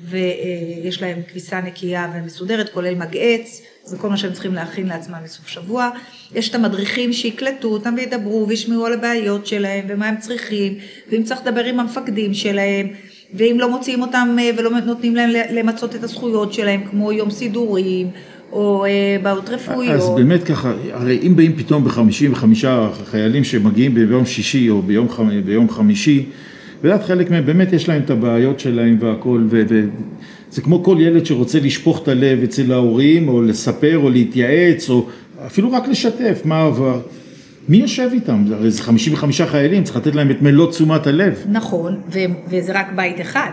ויש 0.10 1.02
להם 1.02 1.18
כביסה 1.28 1.62
נקייה 1.62 2.08
ומסודרת, 2.16 2.70
כולל 2.70 2.96
מגעץ. 2.96 3.62
וכל 3.94 4.10
מה 4.10 4.18
שהם 4.18 4.34
צריכים 4.34 4.54
להכין 4.54 4.88
לעצמם 4.88 5.18
בסוף 5.24 5.48
שבוע. 5.48 5.90
יש 6.36 6.50
את 6.50 6.56
המדריכים 6.56 7.14
שיקלטו 7.14 7.68
אותם 7.68 7.94
וידברו 7.98 8.46
וישמעו 8.48 8.86
על 8.86 8.94
הבעיות 8.94 9.48
שלהם 9.48 9.86
ומה 9.90 10.08
הם 10.08 10.16
צריכים, 10.20 10.74
ואם 11.12 11.24
צריך 11.24 11.42
לדבר 11.46 11.64
עם 11.64 11.80
המפקדים 11.80 12.34
שלהם, 12.34 12.88
ואם 13.34 13.58
לא 13.60 13.70
מוציאים 13.72 14.02
אותם 14.02 14.36
אה, 14.40 14.50
ולא 14.58 14.72
נותנים 14.86 15.16
להם 15.16 15.30
למצות 15.54 15.96
את 15.96 16.04
הזכויות 16.04 16.54
שלהם, 16.54 16.82
כמו 16.90 17.12
יום 17.12 17.30
סידורים, 17.30 18.08
או 18.52 18.86
אה, 18.86 19.18
בעיות 19.24 19.50
רפואיות. 19.50 19.96
אז 19.96 20.10
באמת 20.16 20.44
ככה, 20.44 20.74
הרי 20.92 21.20
אם 21.24 21.36
באים 21.36 21.56
פתאום 21.56 21.86
בחמישים 21.86 22.32
וחמישה 22.32 22.90
חיילים 23.06 23.44
שמגיעים 23.44 23.94
ביום 23.94 24.26
שישי 24.26 24.70
או 24.70 24.82
ביום, 24.82 25.08
ביום 25.46 25.70
חמישי, 25.70 26.26
ואת 26.84 27.04
חלק 27.04 27.32
מהם 27.32 27.46
באמת 27.46 27.74
יש 27.74 27.90
להם 27.90 28.02
את 28.02 28.10
הבעיות 28.10 28.60
שלהם 28.60 28.98
והכל, 29.00 29.44
ו... 29.50 29.64
זה 30.52 30.62
כמו 30.62 30.84
כל 30.84 30.98
ילד 31.00 31.26
שרוצה 31.26 31.60
לשפוך 31.60 32.04
את 32.04 32.08
הלב 32.08 32.44
אצל 32.44 32.72
ההורים, 32.72 33.28
או 33.28 33.42
לספר, 33.42 33.98
או 33.98 34.10
להתייעץ, 34.10 34.90
או 34.90 35.08
אפילו 35.46 35.72
רק 35.72 35.88
לשתף 35.88 36.42
מה 36.46 36.62
עבר. 36.62 37.02
מי 37.70 37.78
יושב 37.78 38.10
איתם? 38.14 38.46
הרי 38.52 38.72
זה 38.72 38.84
55 38.84 39.42
חיילים, 39.42 39.84
צריך 39.84 39.98
לתת 39.98 40.16
להם 40.16 40.32
את 40.32 40.42
מלוא 40.42 40.72
תשומת 40.72 41.08
הלב. 41.08 41.44
נכון, 41.50 42.02
ו- 42.14 42.20
וזה 42.50 42.72
רק 42.80 42.88
בית 42.96 43.22
אחד. 43.22 43.50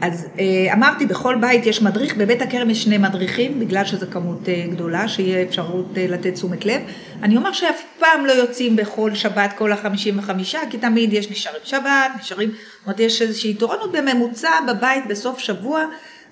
אז 0.00 0.26
אה, 0.38 0.72
אמרתי, 0.72 1.06
בכל 1.06 1.36
בית 1.40 1.66
יש 1.66 1.82
מדריך, 1.82 2.16
בבית 2.16 2.42
הכרם 2.42 2.70
יש 2.70 2.84
שני 2.84 2.98
מדריכים, 2.98 3.60
בגלל 3.60 3.84
שזו 3.84 4.06
כמות 4.10 4.48
אה, 4.48 4.64
גדולה, 4.70 5.08
שיהיה 5.08 5.42
אפשרות 5.42 5.86
אה, 5.96 6.06
לתת 6.08 6.34
תשומת 6.34 6.64
לב. 6.64 6.80
אני 7.22 7.36
אומר 7.36 7.52
שאף 7.52 7.82
פעם 7.98 8.26
לא 8.26 8.32
יוצאים 8.32 8.76
בכל 8.76 9.14
שבת 9.14 9.52
כל 9.58 9.72
החמישים 9.72 10.18
וחמישה, 10.18 10.58
כי 10.70 10.78
תמיד 10.78 11.12
יש 11.12 11.30
נשארים 11.30 11.60
שבת, 11.64 12.10
נשארים, 12.20 12.48
זאת 12.48 12.84
אומרת, 12.86 13.00
יש 13.00 13.22
איזושהי 13.22 13.54
תורנות 13.54 13.92
בממוצע 13.92 14.50
בבית 14.68 15.04
בסוף 15.08 15.38
שבוע. 15.38 15.84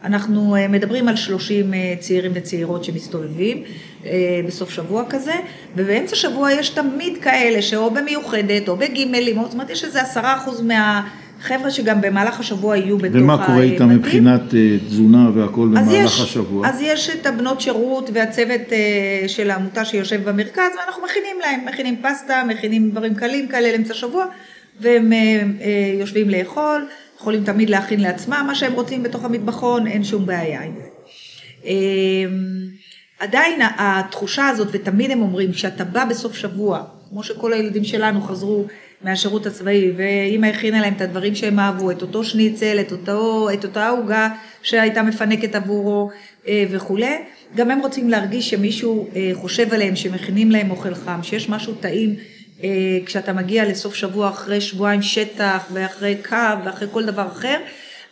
אנחנו 0.05 0.57
אה, 0.57 0.69
מדברים 0.69 1.09
על 1.09 1.17
30 1.17 1.75
אה, 1.75 1.95
צעירים 2.01 2.33
וצעירות 2.35 2.85
שמסתובבים 2.85 3.63
אה, 4.07 4.41
בסוף 4.47 4.71
שבוע 4.71 5.05
כזה, 5.09 5.35
ובאמצע 5.77 6.17
שבוע 6.17 6.53
יש 6.53 6.69
תמיד 6.69 7.19
כאלה 7.23 7.63
שאו 7.63 7.91
במיוחדת 7.91 8.69
או 8.69 8.77
בגימלים, 8.77 9.43
זאת 9.43 9.53
אומרת 9.53 9.71
יש 9.71 9.85
איזה 9.85 10.03
עשרה 10.03 10.37
אחוז 10.37 10.61
מהחבר'ה 10.63 11.71
שגם 11.71 12.01
במהלך 12.01 12.41
השבוע 12.41 12.77
יהיו 12.77 12.99
בתוך 12.99 13.07
הבתים. 13.07 13.23
ומה 13.23 13.47
קורה 13.47 13.63
איתם 13.63 13.89
מבחינת 13.89 14.41
תזונה 14.89 15.31
והכל 15.35 15.69
במהלך 15.69 15.91
יש, 15.91 16.21
השבוע? 16.21 16.69
אז 16.69 16.81
יש 16.81 17.11
את 17.11 17.27
הבנות 17.27 17.61
שירות 17.61 18.11
והצוות 18.13 18.61
של 19.27 19.51
העמותה 19.51 19.85
שיושב 19.85 20.29
במרכז, 20.29 20.71
ואנחנו 20.81 21.03
מכינים 21.05 21.37
להם, 21.41 21.61
מכינים 21.67 21.97
פסטה, 22.03 22.43
מכינים 22.49 22.91
דברים 22.91 23.15
קלים 23.15 23.49
כאלה 23.49 23.73
לאמצע 23.73 23.95
שבוע, 23.95 24.25
והם 24.81 25.13
יושבים 25.99 26.31
לאכול. 26.31 26.87
יכולים 27.25 27.45
תמיד 27.45 27.71
להכין 27.71 28.01
לעצמם 28.01 28.45
מה 28.47 28.55
שהם 28.55 28.73
רוצים 28.73 29.03
בתוך 29.03 29.25
המטבחון, 29.25 29.87
אין 29.87 30.05
שום 30.05 30.27
בעיה 30.27 30.63
עם 30.63 30.73
זה. 30.77 30.89
אמ, 31.65 32.69
עדיין 33.19 33.61
התחושה 33.79 34.49
הזאת, 34.49 34.69
ותמיד 34.73 35.11
הם 35.11 35.23
אומרים, 35.23 35.53
כשאתה 35.53 35.85
בא 35.85 36.05
בסוף 36.05 36.37
שבוע, 36.37 36.85
כמו 37.09 37.23
שכל 37.23 37.53
הילדים 37.53 37.85
שלנו 37.85 38.21
חזרו 38.21 38.65
מהשירות 39.03 39.47
הצבאי, 39.47 39.93
ואימא 39.97 40.47
הכינה 40.47 40.81
להם 40.81 40.95
את 40.95 41.01
הדברים 41.01 41.35
שהם 41.35 41.59
אהבו, 41.59 41.91
את 41.91 42.03
אותו 42.03 42.25
שניצל, 42.25 42.81
את, 42.81 42.93
אותו, 42.93 43.49
את 43.53 43.65
אותה 43.65 43.89
עוגה 43.89 44.29
שהייתה 44.63 45.03
מפנקת 45.03 45.55
עבורו 45.55 46.11
אה, 46.49 46.65
וכולי, 46.71 47.19
גם 47.57 47.71
הם 47.71 47.81
רוצים 47.81 48.11
להרגיש 48.11 48.51
שמישהו 48.51 49.09
אה, 49.17 49.31
חושב 49.35 49.75
עליהם, 49.75 49.97
שמכינים 49.97 50.51
להם 50.51 50.71
אוכל 50.71 50.95
חם, 50.95 51.23
שיש 51.23 51.49
משהו 51.49 51.75
טעים 51.75 52.17
כשאתה 53.07 53.33
מגיע 53.33 53.65
לסוף 53.65 53.95
שבוע 53.95 54.29
אחרי 54.29 54.61
שבועיים 54.61 55.03
שטח 55.03 55.65
ואחרי 55.73 56.17
קו 56.29 56.37
ואחרי 56.65 56.89
כל 56.91 57.05
דבר 57.05 57.27
אחר. 57.27 57.57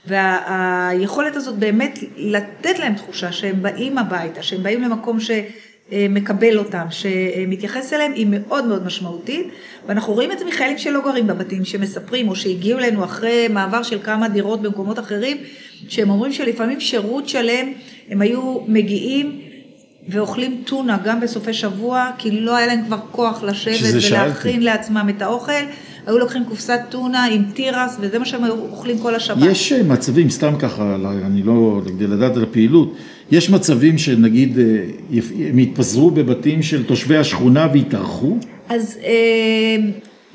והיכולת 0.07 1.37
הזאת 1.37 1.55
באמת 1.55 1.98
לתת 2.16 2.78
להם 2.78 2.94
תחושה 2.94 3.33
שהם 3.33 3.62
באים 3.62 3.98
הביתה, 3.98 4.42
שהם 4.42 4.62
באים 4.62 4.83
למקום 4.83 5.18
שמקבל 5.20 6.59
אותם, 6.59 6.87
שמתייחס 6.90 7.92
אליהם, 7.92 8.12
היא 8.12 8.26
מאוד 8.31 8.64
מאוד 8.64 8.87
משמעותית. 8.87 9.46
ואנחנו 9.87 10.12
רואים 10.12 10.33
את 10.33 10.38
זה 10.38 10.44
מחיילים 10.44 10.78
שלא 10.78 11.00
גרים 11.00 11.26
בבתים, 11.26 11.64
שמספרים, 11.64 12.28
או 12.28 12.37
שהגיעו 12.37 12.78
אלינו 12.78 13.05
אחרי 13.05 13.48
מעבר 13.48 13.83
של 13.83 13.98
כמה 14.02 14.28
דירות 14.28 14.62
במקומות 14.62 14.98
אחרים, 14.98 15.37
שהם 15.88 16.11
אומרים 16.11 16.33
שלפעמים 16.33 16.81
שירות 16.81 17.28
שלם, 17.28 17.72
הם 18.09 18.22
היו 18.22 18.61
מגיעים 18.68 19.52
ואוכלים 20.09 20.62
טונה 20.67 20.99
גם 21.05 21.21
בסופי 21.21 21.53
שבוע, 21.53 22.11
כי 22.19 22.31
לא 22.41 22.57
היה 22.57 22.67
להם 22.67 22.85
כבר 22.87 22.99
כוח 23.11 23.43
לשבת 23.43 23.81
ולהכין 23.81 24.01
שאלתי. 24.01 24.61
לעצמם 24.61 25.07
את 25.17 25.23
האוכל. 25.23 25.53
היו 26.07 26.19
לוקחים 26.19 26.45
קופסת 26.45 26.81
טונה 26.88 27.25
עם 27.25 27.43
תירס, 27.55 27.97
וזה 28.01 28.19
מה 28.19 28.25
שהם 28.25 28.45
היו 28.45 28.55
אוכלים 28.55 28.99
כל 28.99 29.15
השבת. 29.15 29.38
יש 29.43 29.73
אה, 29.73 29.83
מצבים, 29.83 30.31
סתם 30.31 30.53
ככה, 30.59 30.97
אני 31.27 31.43
לא, 31.43 31.81
כדי 31.87 32.07
לדעת 32.07 32.37
על 32.37 32.43
הפעילות, 32.43 32.95
יש 33.31 33.51
מצבים 33.51 33.99
שנגיד 33.99 34.59
אה, 34.59 34.65
הם 35.49 35.59
יתפזרו 35.59 36.11
בבתים 36.11 36.62
של 36.62 36.85
תושבי 36.85 37.17
השכונה 37.17 37.69
ויתארחו? 37.73 38.37
אז 38.69 38.99
אה, 39.05 39.77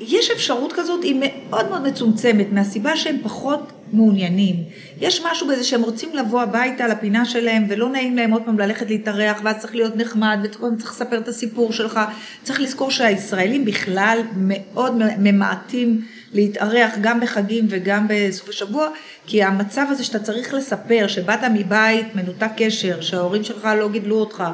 יש 0.00 0.30
אפשרות 0.30 0.72
כזאת, 0.76 1.04
היא 1.04 1.20
מאוד 1.20 1.68
מאוד 1.68 1.88
מצומצמת, 1.88 2.52
מהסיבה 2.52 2.96
שהם 2.96 3.16
פחות 3.22 3.72
מעוניינים. 3.92 4.56
יש 5.00 5.22
משהו 5.30 5.48
בזה 5.48 5.64
שהם 5.64 5.82
רוצים 5.82 6.16
לבוא 6.16 6.42
הביתה 6.42 6.88
לפינה 6.88 7.24
שלהם 7.24 7.64
ולא 7.68 7.88
נעים 7.88 8.16
להם 8.16 8.30
עוד 8.30 8.42
פעם 8.44 8.58
ללכת 8.58 8.90
להתארח 8.90 9.40
ואז 9.44 9.58
צריך 9.58 9.74
להיות 9.74 9.96
נחמד 9.96 10.38
וצריך 10.44 10.90
לספר 10.90 11.18
את 11.18 11.28
הסיפור 11.28 11.72
שלך. 11.72 12.00
צריך 12.42 12.60
לזכור 12.60 12.90
שהישראלים 12.90 13.64
בכלל 13.64 14.20
מאוד 14.36 15.02
ממעטים 15.18 16.00
להתארח 16.32 16.92
גם 17.00 17.20
בחגים 17.20 17.66
וגם 17.68 18.06
בסופי 18.08 18.52
שבוע, 18.52 18.88
כי 19.26 19.42
המצב 19.42 19.86
הזה 19.90 20.04
שאתה 20.04 20.18
צריך 20.18 20.54
לספר 20.54 21.06
שבאת 21.06 21.44
מבית 21.54 22.14
מנותק 22.14 22.50
קשר, 22.56 23.00
שההורים 23.00 23.44
שלך 23.44 23.68
לא 23.78 23.88
גידלו 23.88 24.16
אותך, 24.16 24.44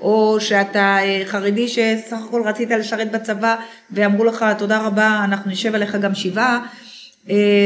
או 0.00 0.36
שאתה 0.40 0.98
אה, 0.98 1.22
חרדי 1.26 1.68
שסך 1.68 2.16
הכל 2.28 2.42
רצית 2.44 2.70
לשרת 2.70 3.10
בצבא 3.10 3.56
ואמרו 3.90 4.24
לך 4.24 4.44
תודה 4.58 4.78
רבה 4.86 5.20
אנחנו 5.24 5.50
נשב 5.50 5.74
עליך 5.74 5.94
גם 5.94 6.14
שבעה, 6.14 6.66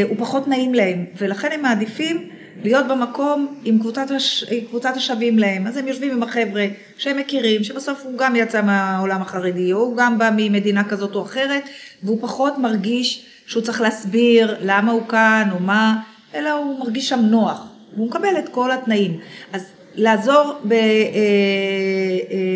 הוא 0.09 0.16
פחות 0.18 0.48
נעים 0.48 0.74
להם 0.74 1.05
ולכן 1.18 1.53
הם 1.53 1.62
מעדיפים 1.62 2.29
להיות 2.62 2.87
במקום 2.87 3.55
עם 3.64 3.79
קבוצת, 3.79 4.11
הש... 4.11 4.44
קבוצת 4.68 4.96
השווים 4.96 5.38
להם. 5.38 5.66
אז 5.66 5.77
הם 5.77 5.88
יושבים 5.88 6.11
עם 6.11 6.22
החבר'ה 6.22 6.66
שהם 6.98 7.16
מכירים, 7.18 7.64
שבסוף 7.64 8.05
הוא 8.05 8.18
גם 8.18 8.37
יצא 8.37 8.62
מהעולם 8.62 9.22
החרדי, 9.22 9.72
או 9.72 9.79
הוא 9.79 9.96
גם 9.96 10.18
בא 10.18 10.31
ממדינה 10.37 10.85
כזאת 10.85 11.14
או 11.14 11.22
אחרת, 11.22 11.62
והוא 12.03 12.18
פחות 12.22 12.59
מרגיש 12.59 13.27
שהוא 13.46 13.62
צריך 13.62 13.81
להסביר 13.81 14.57
למה 14.61 14.92
הוא 14.92 15.09
כאן 15.09 15.48
או 15.53 15.61
מה, 15.61 15.96
אלא 16.35 16.53
הוא 16.53 16.79
מרגיש 16.79 17.09
שם 17.09 17.20
נוח. 17.20 17.66
והוא 17.94 18.07
מקבל 18.07 18.38
את 18.38 18.48
כל 18.48 18.70
התנאים. 18.70 19.18
אז 19.53 19.66
לעזור 19.94 20.53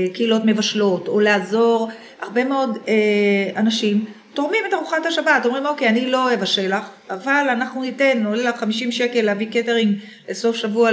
בקהילות 0.08 0.42
מבשלות, 0.44 1.08
או 1.08 1.20
לעזור 1.20 1.88
הרבה 2.22 2.44
מאוד 2.44 2.78
אה, 2.88 2.94
אנשים. 3.56 4.04
תורמים 4.34 4.60
את 4.68 4.74
ארוחת 4.74 5.06
השבת, 5.06 5.42
אומרים 5.44 5.66
אוקיי, 5.66 5.88
אני 5.88 6.10
לא 6.10 6.34
אבשל 6.34 6.76
לך, 6.76 6.84
אבל 7.10 7.46
אנחנו 7.50 7.82
ניתן, 7.82 8.26
עולה 8.26 8.42
לך 8.42 8.56
50 8.56 8.92
שקל 8.92 9.22
להביא 9.22 9.46
קטרינג 9.52 9.98
לסוף 10.28 10.56
שבוע 10.56 10.90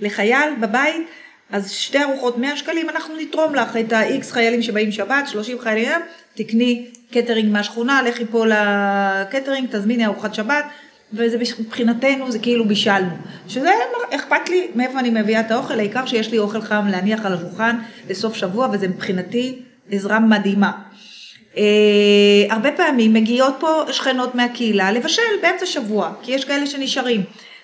לחייל 0.00 0.50
בבית, 0.60 1.06
אז 1.50 1.70
שתי 1.70 2.02
ארוחות 2.02 2.38
100 2.38 2.56
שקלים, 2.56 2.90
אנחנו 2.90 3.16
נתרום 3.16 3.54
לך 3.54 3.76
את 3.76 3.92
ה-X 3.92 4.24
חיילים 4.30 4.62
שבאים 4.62 4.92
שבת, 4.92 5.28
30 5.28 5.58
חיילים, 5.60 6.00
תקחי 6.34 6.86
קטרינג 7.10 7.52
מהשכונה, 7.52 8.02
לכי 8.02 8.24
פה 8.30 8.44
לקטרינג, 8.46 9.68
תזמיני 9.70 10.06
ארוחת 10.06 10.34
שבת, 10.34 10.64
וזה 11.12 11.38
מבחינתנו 11.58 12.30
זה 12.30 12.38
כאילו 12.38 12.64
בישלנו. 12.64 13.10
שזה 13.48 13.70
אכפת 14.10 14.48
לי 14.48 14.68
מאיפה 14.74 14.98
אני 14.98 15.10
מביאה 15.10 15.40
את 15.40 15.50
האוכל, 15.50 15.78
העיקר 15.78 16.06
שיש 16.06 16.30
לי 16.30 16.38
אוכל 16.38 16.60
חם 16.60 16.86
להניח 16.90 17.26
על 17.26 17.32
השולחן 17.32 17.78
לסוף 18.10 18.34
שבוע, 18.34 18.68
וזה 18.72 18.88
מבחינתי 18.88 19.62
עזרה 19.90 20.20
מדהימה. 20.20 20.72
Uh, 21.56 21.58
הרבה 22.50 22.72
פעמים 22.72 23.12
מגיעות 23.12 23.54
פה 23.60 23.82
שכנות 23.92 24.34
מהקהילה 24.34 24.92
לבשל 24.92 25.22
באמצע 25.42 25.66
שבוע, 25.66 26.12
כי 26.22 26.32
יש 26.32 26.44
כאלה 26.44 26.66
שנשארים. 26.66 27.22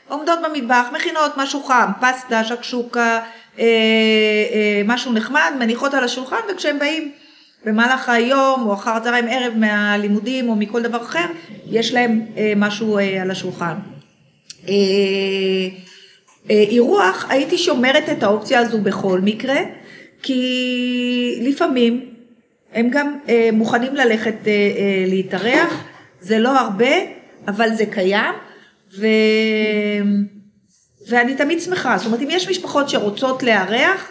עומדות 0.08 0.38
במטבח, 0.44 0.86
מכינות 0.92 1.32
משהו 1.36 1.62
חם, 1.62 1.90
פסטה, 2.00 2.44
שקשוקה, 2.44 3.20
uh, 3.56 3.58
uh, 3.58 3.62
משהו 4.84 5.12
נחמד, 5.12 5.52
מניחות 5.58 5.94
על 5.94 6.04
השולחן, 6.04 6.36
וכשהם 6.52 6.78
באים 6.78 7.12
במהלך 7.64 8.08
היום 8.08 8.66
או 8.66 8.74
אחר 8.74 8.90
הצהריים 8.90 9.24
ערב 9.28 9.52
מהלימודים 9.56 10.48
או 10.48 10.56
מכל 10.56 10.82
דבר 10.82 11.02
אחר, 11.02 11.26
יש 11.70 11.92
להם 11.92 12.20
uh, 12.34 12.38
משהו 12.56 12.98
uh, 12.98 13.02
על 13.22 13.30
השולחן. 13.30 13.74
Uh, 14.64 14.68
uh, 14.68 16.50
אירוח, 16.50 17.26
הייתי 17.28 17.58
שומרת 17.58 18.08
את 18.08 18.22
האופציה 18.22 18.60
הזו 18.60 18.78
בכל 18.78 19.20
מקרה, 19.20 19.56
כי 20.22 21.38
לפעמים 21.42 22.11
הם 22.74 22.88
גם 22.90 23.18
אה, 23.28 23.48
מוכנים 23.52 23.94
ללכת 23.94 24.34
אה, 24.46 24.52
אה, 24.52 25.04
להתארח, 25.08 25.84
זה 26.20 26.38
לא 26.38 26.58
הרבה, 26.60 26.94
אבל 27.48 27.74
זה 27.74 27.86
קיים, 27.86 28.34
ו... 28.98 29.06
ואני 31.08 31.34
תמיד 31.34 31.60
שמחה, 31.60 31.98
זאת 31.98 32.06
אומרת 32.06 32.20
אם 32.20 32.28
יש 32.30 32.48
משפחות 32.48 32.88
שרוצות 32.88 33.42
לארח, 33.42 34.08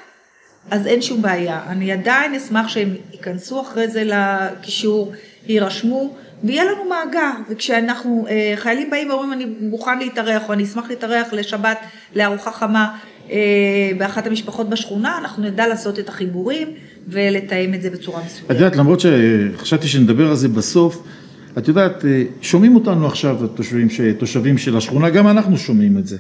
אז 0.72 0.88
אין 0.88 1.02
שום 1.02 1.22
בעיה. 1.22 1.62
אני 1.68 1.92
עדיין 1.92 2.36
אשמח 2.36 2.68
שהם 2.68 2.96
ייכנסו 3.12 3.62
אחרי 3.62 3.88
זה 3.88 4.04
לקישור, 4.06 5.12
יירשמו, 5.48 6.14
ויהיה 6.44 6.64
לנו 6.64 6.90
מאגר, 6.90 7.32
וכשאנחנו, 7.50 8.26
אה, 8.30 8.54
חיילים 8.56 8.90
באים 8.90 9.10
ואומרים 9.10 9.34
אני 9.34 9.46
מוכן 9.46 10.00
להתארח, 10.00 10.48
או 10.48 10.54
אני 10.54 10.64
אשמח 10.64 10.90
להתארח 10.90 11.34
לשבת, 11.34 11.78
לארוחה 12.16 12.52
חמה, 12.52 12.98
אה, 13.32 13.38
באחת 13.98 14.28
המשפחות 14.28 14.70
בשכונה, 14.70 15.18
אנחנו 15.18 15.44
נדע 15.44 15.68
לעשות 15.68 16.00
את 16.00 16.10
החיבורים 16.10 16.68
ולתאם 17.10 17.74
את 17.74 17.82
זה 17.82 17.90
בצורה 17.90 18.22
מסוימת. 18.26 18.52
את 18.52 18.56
יודעת, 18.56 18.76
למרות 18.76 19.00
שחשבתי 19.00 19.88
שנדבר 19.88 20.30
על 20.30 20.36
זה 20.36 20.48
בסוף, 20.48 21.04
את 21.58 21.68
יודעת, 21.68 22.06
אה, 22.06 22.24
שומעים 22.42 22.76
אותנו 22.76 23.08
עכשיו 23.08 23.46
התושבים, 23.46 23.88
תושבים 24.18 24.58
של 24.58 24.78
השכונה, 24.78 25.10
גם 25.10 25.28
אנחנו 25.28 25.58
שומעים 25.58 25.98
את 25.98 26.08
זה. 26.08 26.18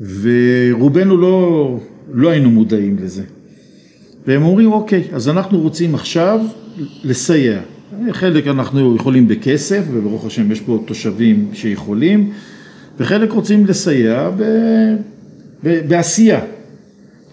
ורובנו 0.00 1.16
לא, 1.16 1.78
לא 2.12 2.28
היינו 2.28 2.50
מודעים 2.50 2.96
לזה. 3.02 3.22
והם 4.26 4.42
אומרים, 4.42 4.72
אוקיי, 4.72 5.04
אז 5.12 5.28
אנחנו 5.28 5.60
רוצים 5.60 5.94
עכשיו 5.94 6.40
לסייע. 7.04 7.60
חלק 8.10 8.46
אנחנו 8.46 8.96
יכולים 8.96 9.28
בכסף, 9.28 9.82
וברוך 9.92 10.26
השם 10.26 10.52
יש 10.52 10.60
פה 10.60 10.82
תושבים 10.86 11.50
שיכולים, 11.52 12.32
וחלק 12.98 13.32
רוצים 13.32 13.66
לסייע 13.66 14.30
ב... 14.36 14.42
בעשייה. 15.62 16.40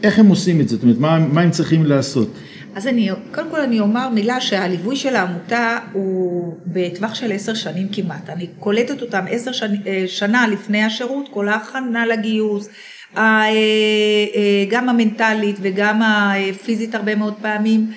איך 0.03 0.19
הם 0.19 0.27
עושים 0.27 0.62
את 0.62 0.69
זה? 0.69 0.75
זאת 0.75 0.83
אומרת, 0.83 0.97
מה, 0.97 1.19
מה 1.19 1.41
הם 1.41 1.51
צריכים 1.51 1.85
לעשות? 1.85 2.33
אז 2.75 2.88
אני, 2.88 3.09
קודם 3.31 3.49
כל 3.51 3.62
אני 3.62 3.79
אומר 3.79 4.09
מילה 4.09 4.41
שהליווי 4.41 4.95
של 4.95 5.15
העמותה 5.15 5.77
הוא 5.93 6.55
בטווח 6.65 7.15
של 7.15 7.31
עשר 7.31 7.53
שנים 7.53 7.88
כמעט. 7.91 8.29
אני 8.29 8.47
קולטת 8.59 9.01
אותם 9.01 9.25
עשר 9.29 9.51
שנ, 9.51 9.73
אה, 9.88 10.03
שנה 10.07 10.47
לפני 10.47 10.83
השירות, 10.83 11.29
כל 11.31 11.47
ההכנה 11.47 12.05
לגיוס, 12.05 12.69
אה, 13.17 13.21
אה, 13.21 14.65
גם 14.69 14.89
המנטלית 14.89 15.55
וגם 15.62 16.01
הפיזית 16.03 16.95
הרבה 16.95 17.15
מאוד 17.15 17.33
פעמים. 17.41 17.91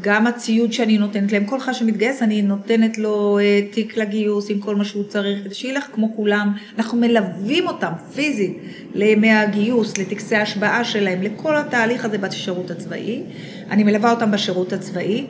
גם 0.00 0.26
הציוד 0.26 0.72
שאני 0.72 0.98
נותנת 0.98 1.32
להם, 1.32 1.44
כל 1.44 1.58
אחד 1.58 1.72
שמתגייס 1.72 2.22
אני 2.22 2.42
נותנת 2.42 2.98
לו 2.98 3.38
אה, 3.38 3.60
תיק 3.70 3.96
לגיוס 3.96 4.50
עם 4.50 4.58
כל 4.58 4.76
מה 4.76 4.84
שהוא 4.84 5.04
צריך, 5.04 5.44
כדי 5.44 5.54
שילך 5.54 5.86
כמו 5.92 6.16
כולם. 6.16 6.52
אנחנו 6.78 6.98
מלווים 6.98 7.66
אותם 7.66 7.92
פיזית 8.14 8.58
לימי 8.94 9.32
הגיוס, 9.32 9.98
לטקסי 9.98 10.36
ההשבעה 10.36 10.84
שלהם, 10.84 11.22
לכל 11.22 11.56
התהליך 11.56 12.04
הזה 12.04 12.18
בשירות 12.18 12.70
הצבאי. 12.70 13.22
אני 13.70 13.84
מלווה 13.84 14.10
אותם 14.10 14.30
בשירות 14.30 14.72
הצבאי, 14.72 15.26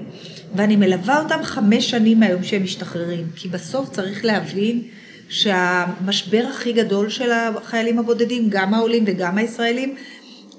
ואני 0.55 0.77
מלווה 0.77 1.23
אותם 1.23 1.39
חמש 1.43 1.91
שנים 1.91 2.21
מהיום 2.21 2.43
שהם 2.43 2.63
משתחררים, 2.63 3.27
כי 3.37 3.49
בסוף 3.49 3.91
צריך 3.91 4.25
להבין 4.25 4.83
שהמשבר 5.29 6.45
הכי 6.51 6.73
גדול 6.73 7.09
של 7.09 7.31
החיילים 7.33 7.99
הבודדים, 7.99 8.47
גם 8.49 8.75
העולים 8.75 9.05
וגם 9.07 9.39
הישראלים, 9.39 9.95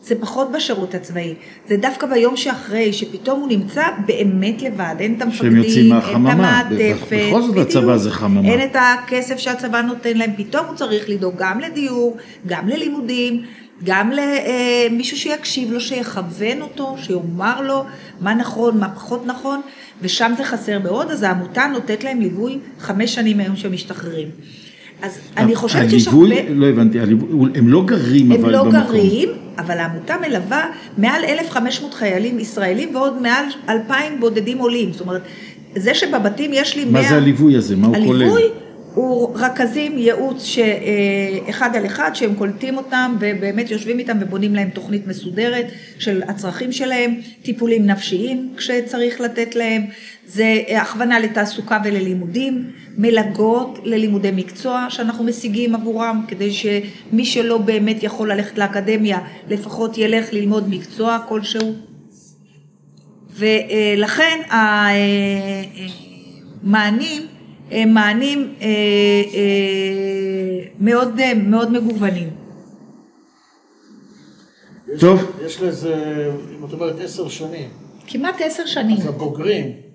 זה 0.07 0.15
פחות 0.19 0.51
בשירות 0.51 0.95
הצבאי, 0.95 1.33
זה 1.67 1.77
דווקא 1.77 2.07
ביום 2.07 2.37
שאחרי, 2.37 2.93
שפתאום 2.93 3.39
הוא 3.39 3.47
נמצא 3.47 3.83
באמת 4.05 4.61
לבד, 4.61 4.95
אין 4.99 5.13
את 5.17 5.21
המפקדים, 5.21 5.93
אין 5.93 5.97
את 5.97 6.31
המעטפת, 6.31 7.17
בכל 7.29 7.41
זאת 7.41 7.57
הצבא 7.57 7.97
זה 7.97 8.11
חממה, 8.11 8.49
אין 8.49 8.61
את 8.61 8.75
הכסף 8.75 9.37
שהצבא 9.37 9.81
נותן 9.81 10.17
להם, 10.17 10.31
פתאום 10.37 10.65
הוא 10.65 10.75
צריך 10.75 11.09
לדאוג 11.09 11.35
גם 11.37 11.59
לדיור, 11.59 12.17
גם 12.47 12.67
ללימודים, 12.67 13.41
גם 13.83 14.11
למישהו 14.11 15.17
שיקשיב 15.17 15.71
לו, 15.71 15.81
שיכוון 15.81 16.61
אותו, 16.61 16.95
שיאמר 17.01 17.61
לו 17.61 17.85
מה 18.21 18.33
נכון, 18.33 18.79
מה 18.79 18.89
פחות 18.95 19.25
נכון, 19.25 19.61
ושם 20.01 20.33
זה 20.37 20.43
חסר 20.43 20.79
מאוד, 20.79 21.11
אז 21.11 21.23
העמותה 21.23 21.67
נותנת 21.73 22.03
להם 22.03 22.21
ליווי 22.21 22.57
חמש 22.79 23.15
שנים 23.15 23.37
מהיום 23.37 23.55
שהם 23.55 23.71
משתחררים. 23.71 24.27
אז 25.01 25.19
אני 25.37 25.55
חושבת 25.55 25.89
שיש 25.89 26.07
הרבה... 26.07 26.25
הליווי, 26.25 26.55
לא 26.55 26.65
הבנתי, 26.65 26.99
הם 27.55 27.67
לא 27.67 27.83
גרים 27.85 28.31
אבל 28.31 28.41
במקום. 28.41 28.67
הם 28.67 28.73
לא 28.75 28.87
גרים, 28.87 29.29
אבל 29.57 29.77
העמותה 29.77 30.15
מלווה 30.27 30.65
מעל 30.97 31.23
1,500 31.25 31.93
חיילים 31.93 32.39
ישראלים 32.39 32.95
ועוד 32.95 33.21
מעל 33.21 33.45
2,000 33.69 34.19
בודדים 34.19 34.57
עולים. 34.57 34.91
זאת 34.91 35.01
אומרת, 35.01 35.21
זה 35.75 35.93
שבבתים 35.93 36.51
יש 36.53 36.75
לי 36.75 36.85
100... 36.85 37.01
מה 37.01 37.09
זה 37.09 37.15
הליווי 37.15 37.55
הזה? 37.55 37.75
מה 37.75 37.87
הוא 37.87 37.95
כולל? 38.05 38.21
הליווי 38.21 38.43
הוא 38.93 39.35
רכזים 39.35 39.97
ייעוץ 39.97 40.43
שאחד 40.43 41.75
על 41.75 41.85
אחד, 41.85 42.11
שהם 42.13 42.35
קולטים 42.35 42.77
אותם 42.77 43.15
ובאמת 43.19 43.71
יושבים 43.71 43.99
איתם 43.99 44.17
ובונים 44.19 44.55
להם 44.55 44.69
תוכנית 44.69 45.07
מסודרת 45.07 45.65
של 45.99 46.23
הצרכים 46.27 46.71
שלהם, 46.71 47.15
טיפולים 47.43 47.85
נפשיים 47.85 48.53
כשצריך 48.57 49.21
לתת 49.21 49.55
להם, 49.55 49.85
זה 50.25 50.61
הכוונה 50.81 51.19
לתעסוקה 51.19 51.79
וללימודים, 51.83 52.71
מלגות 52.97 53.79
ללימודי 53.83 54.31
מקצוע 54.31 54.85
שאנחנו 54.89 55.23
משיגים 55.23 55.75
עבורם, 55.75 56.25
כדי 56.27 56.53
שמי 56.53 57.25
שלא 57.25 57.57
באמת 57.57 58.03
יכול 58.03 58.31
ללכת 58.31 58.57
לאקדמיה, 58.57 59.19
לפחות 59.49 59.97
ילך 59.97 60.33
ללמוד 60.33 60.69
מקצוע 60.69 61.19
כלשהו. 61.27 61.73
ולכן 63.35 64.39
המענים 66.63 67.21
הם 67.21 67.36
מענים 67.87 68.53
אה, 68.61 68.67
אה, 69.33 70.67
מאוד, 70.79 71.19
מאוד 71.35 71.71
מגוונים. 71.71 72.29
טוב. 74.99 75.39
יש 75.45 75.61
לזה, 75.61 75.95
אם 76.59 76.65
את 76.65 76.73
אומרת 76.73 76.99
עשר 76.99 77.29
שנים. 77.29 77.69
כמעט 78.07 78.41
עשר 78.41 78.65
שנים. 78.65 78.97
אז 78.97 79.05
הבוגרים. 79.05 79.87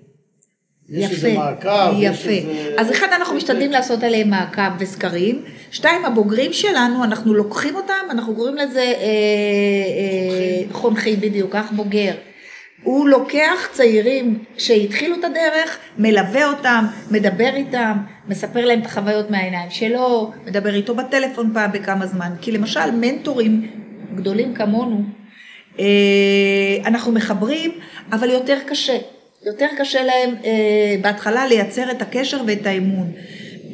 יש 0.89 1.05
יפה, 1.05 1.13
איזה 1.13 1.33
מעקב, 1.33 1.93
יפה. 1.97 2.31
יש 2.31 2.45
איזה... 2.45 2.75
אז 2.77 2.91
אחד, 2.91 3.07
אנחנו 3.15 3.35
משתדלים 3.35 3.71
לעשות 3.71 4.03
עליהם 4.03 4.29
מעקב 4.29 4.61
וסקרים. 4.79 5.41
שתיים, 5.71 6.05
הבוגרים 6.05 6.53
שלנו, 6.53 7.03
אנחנו 7.03 7.33
לוקחים 7.33 7.75
אותם, 7.75 8.05
אנחנו 8.09 8.35
קוראים 8.35 8.55
לזה 8.55 8.79
אה, 8.79 8.93
אה, 9.01 10.63
חונכים 10.71 11.19
בדיוק, 11.19 11.53
כך 11.53 11.71
בוגר. 11.71 12.13
הוא 12.83 13.09
לוקח 13.09 13.67
צעירים 13.71 14.43
שהתחילו 14.57 15.15
את 15.19 15.23
הדרך, 15.23 15.77
מלווה 15.97 16.45
אותם, 16.45 16.85
מדבר 17.11 17.55
איתם, 17.55 17.97
מספר 18.27 18.65
להם 18.65 18.81
את 18.81 18.85
החוויות 18.85 19.31
מהעיניים 19.31 19.69
שלו, 19.69 20.31
מדבר 20.45 20.75
איתו 20.75 20.95
בטלפון 20.95 21.51
פעם 21.53 21.71
בכמה 21.71 22.05
זמן. 22.05 22.31
כי 22.41 22.51
למשל 22.51 22.91
מנטורים 22.91 23.71
גדולים 24.15 24.53
כמונו, 24.53 25.01
אה, 25.79 25.85
אנחנו 26.85 27.11
מחברים, 27.11 27.71
אבל 28.11 28.29
יותר 28.29 28.57
קשה. 28.67 28.97
יותר 29.45 29.67
קשה 29.77 30.03
להם 30.03 30.35
אה, 30.45 30.95
בהתחלה 31.01 31.47
לייצר 31.47 31.91
את 31.91 32.01
הקשר 32.01 32.41
ואת 32.47 32.65
האמון. 32.65 33.11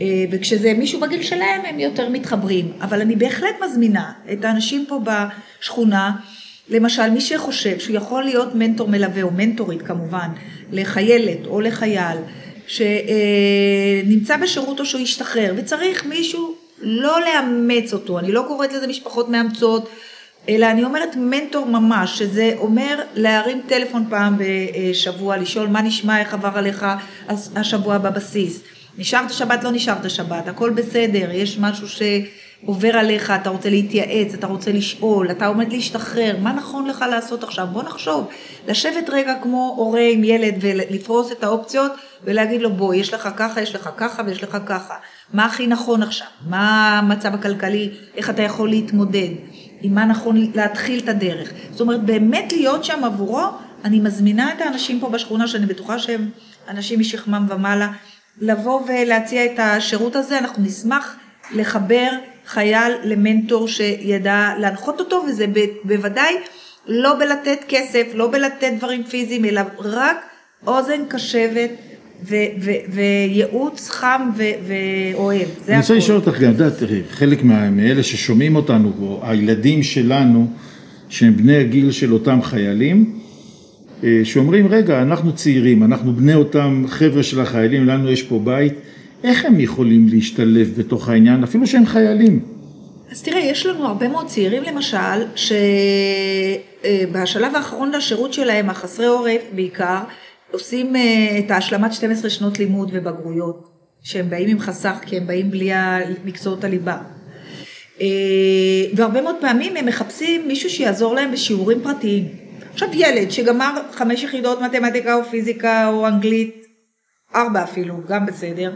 אה, 0.02 0.26
וכשזה 0.32 0.74
מישהו 0.74 1.00
בגיל 1.00 1.24
שלהם 1.24 1.62
הם 1.66 1.80
יותר 1.80 2.10
מתחברים, 2.10 2.72
אבל 2.82 3.02
אני 3.02 3.16
בהחלט 3.16 3.56
מזמינה 3.66 4.12
את 4.34 4.46
האנשים 4.46 4.86
פה 4.88 5.00
בשכונה, 5.04 6.12
למשל 6.70 7.10
מי 7.10 7.22
שחושב 7.22 7.80
שהוא 7.80 7.96
יכול 7.96 8.24
להיות 8.24 8.56
מנטור 8.56 8.88
מלווה 8.88 9.22
או 9.22 9.32
מנטורית 9.32 9.82
כמובן, 9.82 10.30
לחיילת 10.72 11.46
או 11.46 11.62
לחייל, 11.62 12.18
שנמצא 12.68 14.38
בשירות 14.38 14.80
או 14.80 14.86
שהוא 14.86 15.02
השתחרר 15.02 15.54
וצריך 15.58 16.06
מישהו 16.06 16.56
לא 16.82 17.20
לאמץ 17.22 17.94
אותו, 17.94 18.20
אני 18.20 18.32
לא 18.32 18.44
קוראת 18.48 18.74
לזה 18.74 18.88
משפחות 18.88 19.30
מאמצות, 19.30 19.90
אלא 20.50 20.66
אני 20.66 20.84
אומרת 20.84 21.16
מנטור 21.16 21.66
ממש, 21.66 22.20
שזה 22.20 22.54
אומר 22.58 23.00
להרים 23.16 23.62
טלפון 23.68 24.06
פעם 24.10 24.38
בשבוע, 24.38 25.38
לשאול 25.38 25.68
מה 25.68 25.82
נשמע, 25.82 26.20
איך 26.20 26.34
עבר 26.34 26.52
עליך 26.58 26.86
השבוע 27.56 27.98
בבסיס. 27.98 28.62
נשארת 28.98 29.34
שבת, 29.34 29.64
לא 29.64 29.72
נשארת 29.72 30.10
שבת, 30.10 30.48
הכל 30.48 30.70
בסדר, 30.70 31.32
יש 31.32 31.58
משהו 31.60 31.88
שעובר 32.66 32.98
עליך, 32.98 33.32
אתה 33.32 33.50
רוצה 33.50 33.70
להתייעץ, 33.70 34.34
אתה 34.34 34.48
רוצה 34.48 34.72
לשאול, 34.72 35.32
אתה 35.32 35.48
עומד 35.48 35.74
להשתחרר, 35.74 36.36
מה 36.42 36.54
נכון 36.54 36.88
לך 36.88 37.06
לעשות 37.12 37.44
עכשיו? 37.44 37.68
בוא 37.72 37.84
נחשוב. 37.84 38.28
לשבת 38.68 39.10
רגע 39.10 39.34
כמו 39.42 39.74
הורה 39.78 40.02
עם 40.12 40.24
ילד 40.24 40.56
ולפרוס 40.62 41.32
את 41.32 41.44
האופציות 41.44 41.92
ולהגיד 42.24 42.62
לו 42.62 42.74
בוא, 42.74 42.94
יש 42.94 43.14
לך 43.14 43.30
ככה, 43.36 43.62
יש 43.62 43.76
לך 43.76 43.90
ככה 43.98 44.24
ויש 44.26 44.44
לך 44.44 44.58
ככה. 44.66 44.94
מה 45.34 45.46
הכי 45.46 45.68
נכון 45.68 46.04
עכשיו? 46.04 46.28
מה 46.50 46.98
המצב 47.00 47.34
הכלכלי? 47.34 47.92
איך 48.16 48.30
אתה 48.30 48.42
יכול 48.42 48.70
להתמודד? 48.70 49.30
עם 49.82 49.96
מה 49.96 50.06
נכון 50.06 50.52
להתחיל 50.56 51.00
את 51.04 51.10
הדרך. 51.10 51.52
זאת 51.72 51.82
אומרת, 51.82 52.04
באמת 52.04 52.54
להיות 52.54 52.84
שם 52.86 53.04
עבורו, 53.04 53.46
אני 53.86 54.00
מזמינה 54.00 54.54
את 54.54 54.62
האנשים 54.62 55.00
פה 55.00 55.10
בשכונה, 55.10 55.48
שאני 55.48 55.66
בטוחה 55.66 56.00
שהם 56.00 56.30
אנשים 56.68 57.00
משכמם 57.00 57.46
ומעלה, 57.50 57.92
לבוא 58.42 58.82
ולהציע 58.88 59.46
את 59.46 59.60
השירות 59.60 60.16
הזה, 60.16 60.38
אנחנו 60.38 60.64
נשמח 60.64 61.16
לחבר 61.52 62.10
חייל 62.50 62.94
למנטור 63.04 63.68
שידע 63.68 64.54
להנחות 64.60 65.00
אותו, 65.00 65.24
וזה 65.28 65.46
בוודאי 65.84 66.36
לא 66.88 67.14
בלתת 67.20 67.60
כסף, 67.68 68.04
לא 68.14 68.32
בלתת 68.32 68.72
דברים 68.78 69.04
פיזיים, 69.04 69.46
אלא 69.46 69.62
רק 69.80 70.18
אוזן 70.68 71.02
קשבת. 71.10 71.70
וייעוץ 72.90 73.90
חם 73.90 74.30
ואוהב, 74.38 75.48
זה 75.66 75.72
אני 75.72 75.82
רוצה 75.82 75.94
לשאול 75.94 76.18
אותך 76.18 76.40
גם, 76.40 76.52
יודעת, 76.52 76.78
תראי, 76.78 77.02
חלק 77.10 77.44
מאלה 77.44 78.04
ששומעים 78.04 78.56
אותנו, 78.56 78.92
או 79.02 79.20
הילדים 79.24 79.84
שלנו, 79.84 80.48
שהם 81.10 81.38
בני 81.38 81.58
הגיל 81.58 81.92
של 81.92 82.14
אותם 82.14 82.42
חיילים, 82.42 83.20
אה, 84.04 84.22
שאומרים, 84.24 84.68
רגע, 84.68 85.02
אנחנו 85.02 85.36
צעירים, 85.36 85.84
אנחנו 85.84 86.14
בני 86.14 86.36
אותם 86.36 86.86
חבר'ה 86.88 87.24
של 87.24 87.42
החיילים, 87.42 87.88
לנו 87.88 88.12
יש 88.12 88.24
פה 88.24 88.42
בית, 88.44 88.74
איך 89.24 89.46
הם 89.46 89.60
יכולים 89.60 90.08
להשתלב 90.10 90.74
בתוך 90.78 91.10
העניין, 91.10 91.44
אפילו 91.44 91.68
שהם 91.68 91.86
חיילים? 91.86 92.46
אז 93.12 93.24
תראה, 93.24 93.40
יש 93.40 93.66
לנו 93.66 93.86
הרבה 93.86 94.08
מאוד 94.08 94.28
צעירים 94.28 94.64
למשל, 94.64 95.26
שבשלב 96.84 97.56
האחרון 97.56 97.92
לשירות 97.92 98.34
שלהם, 98.34 98.70
החסרי 98.70 99.06
עורף 99.06 99.42
בעיקר, 99.56 100.00
עושים 100.52 100.96
אה, 100.96 101.40
את 101.40 101.52
ההשלמת 101.52 101.94
12 101.94 102.30
שנות 102.30 102.60
לימוד 102.60 102.90
ובגרויות, 102.94 103.70
שהם 104.04 104.30
באים 104.30 104.50
עם 104.50 104.60
חסך, 104.60 104.96
כי 105.06 105.18
הם 105.18 105.28
באים 105.28 105.52
בלי 105.52 105.72
מקצועות 106.26 106.64
הליבה. 106.64 106.98
אה, 108.02 108.08
והרבה 108.96 109.22
מאוד 109.22 109.36
פעמים 109.42 109.78
הם 109.78 109.86
מחפשים 109.86 110.48
מישהו 110.48 110.70
שיעזור 110.70 111.16
להם 111.16 111.32
בשיעורים 111.32 111.82
פרטיים. 111.84 112.28
עכשיו 112.74 112.90
ילד 112.94 113.32
שגמר 113.32 113.72
חמש 113.92 114.24
יחידות 114.24 114.62
מתמטיקה 114.62 115.16
או 115.16 115.24
פיזיקה 115.24 115.88
או 115.88 116.08
אנגלית, 116.08 116.66
ארבע 117.36 117.64
אפילו, 117.64 117.96
גם 118.08 118.26
בסדר, 118.26 118.72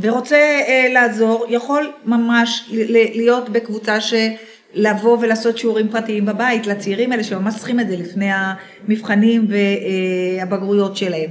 ורוצה 0.00 0.36
אה, 0.36 0.88
לעזור, 0.92 1.46
יכול 1.48 1.92
ממש 2.04 2.70
להיות 3.14 3.48
בקבוצה 3.48 4.00
ש... 4.00 4.14
לבוא 4.74 5.18
ולעשות 5.20 5.58
שיעורים 5.58 5.88
פרטיים 5.88 6.26
בבית 6.26 6.66
לצעירים 6.66 7.12
האלה 7.12 7.24
שממש 7.24 7.56
צריכים 7.56 7.80
את 7.80 7.88
זה 7.88 7.96
לפני 7.96 8.30
המבחנים 8.32 9.48
והבגרויות 9.48 10.96
שלהם. 10.96 11.30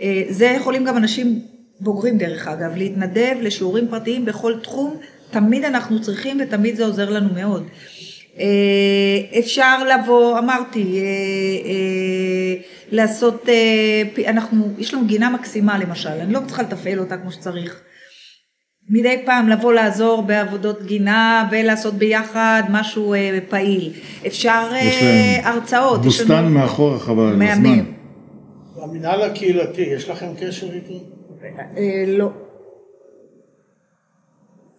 אה, 0.00 0.22
זה 0.28 0.46
יכולים 0.46 0.84
גם 0.84 0.96
אנשים 0.96 1.40
בוגרים 1.80 2.18
דרך 2.18 2.48
אגב, 2.48 2.76
להתנדב 2.76 3.36
לשיעורים 3.40 3.88
פרטיים 3.88 4.24
בכל 4.24 4.54
תחום, 4.62 4.96
תמיד 5.30 5.64
אנחנו 5.64 6.02
צריכים 6.02 6.40
ותמיד 6.40 6.76
זה 6.76 6.84
עוזר 6.84 7.10
לנו 7.10 7.28
מאוד. 7.34 7.66
אה, 8.38 9.38
אפשר 9.38 9.84
לבוא, 9.84 10.38
אמרתי, 10.38 11.00
אה, 11.00 12.62
לעשות, 12.92 13.48
אנחנו, 14.26 14.68
יש 14.78 14.94
לנו 14.94 15.06
גינה 15.06 15.30
מקסימה 15.30 15.78
למשל, 15.78 16.08
אני 16.08 16.32
לא 16.32 16.40
צריכה 16.46 16.62
לתפעל 16.62 16.98
אותה 16.98 17.16
כמו 17.16 17.32
שצריך. 17.32 17.80
מדי 18.90 19.22
פעם 19.26 19.48
לבוא 19.48 19.72
לעזור 19.72 20.22
בעבודות 20.22 20.82
גינה 20.82 21.48
ולעשות 21.50 21.94
ביחד 21.94 22.62
משהו 22.70 23.14
אה, 23.14 23.38
פעיל. 23.48 23.92
אפשר 24.26 24.68
אה, 24.72 25.48
הרצאות. 25.48 26.02
בוסתן 26.02 26.52
מאחורה 26.52 26.98
חבל 26.98 27.22
על 27.22 27.42
הזמן. 27.42 27.84
במנהל 28.76 29.22
הקהילתי, 29.22 29.82
יש 29.82 30.08
לכם 30.08 30.26
קשר 30.40 30.72
איתו? 30.72 30.94
אה, 31.76 32.04
לא. 32.06 32.30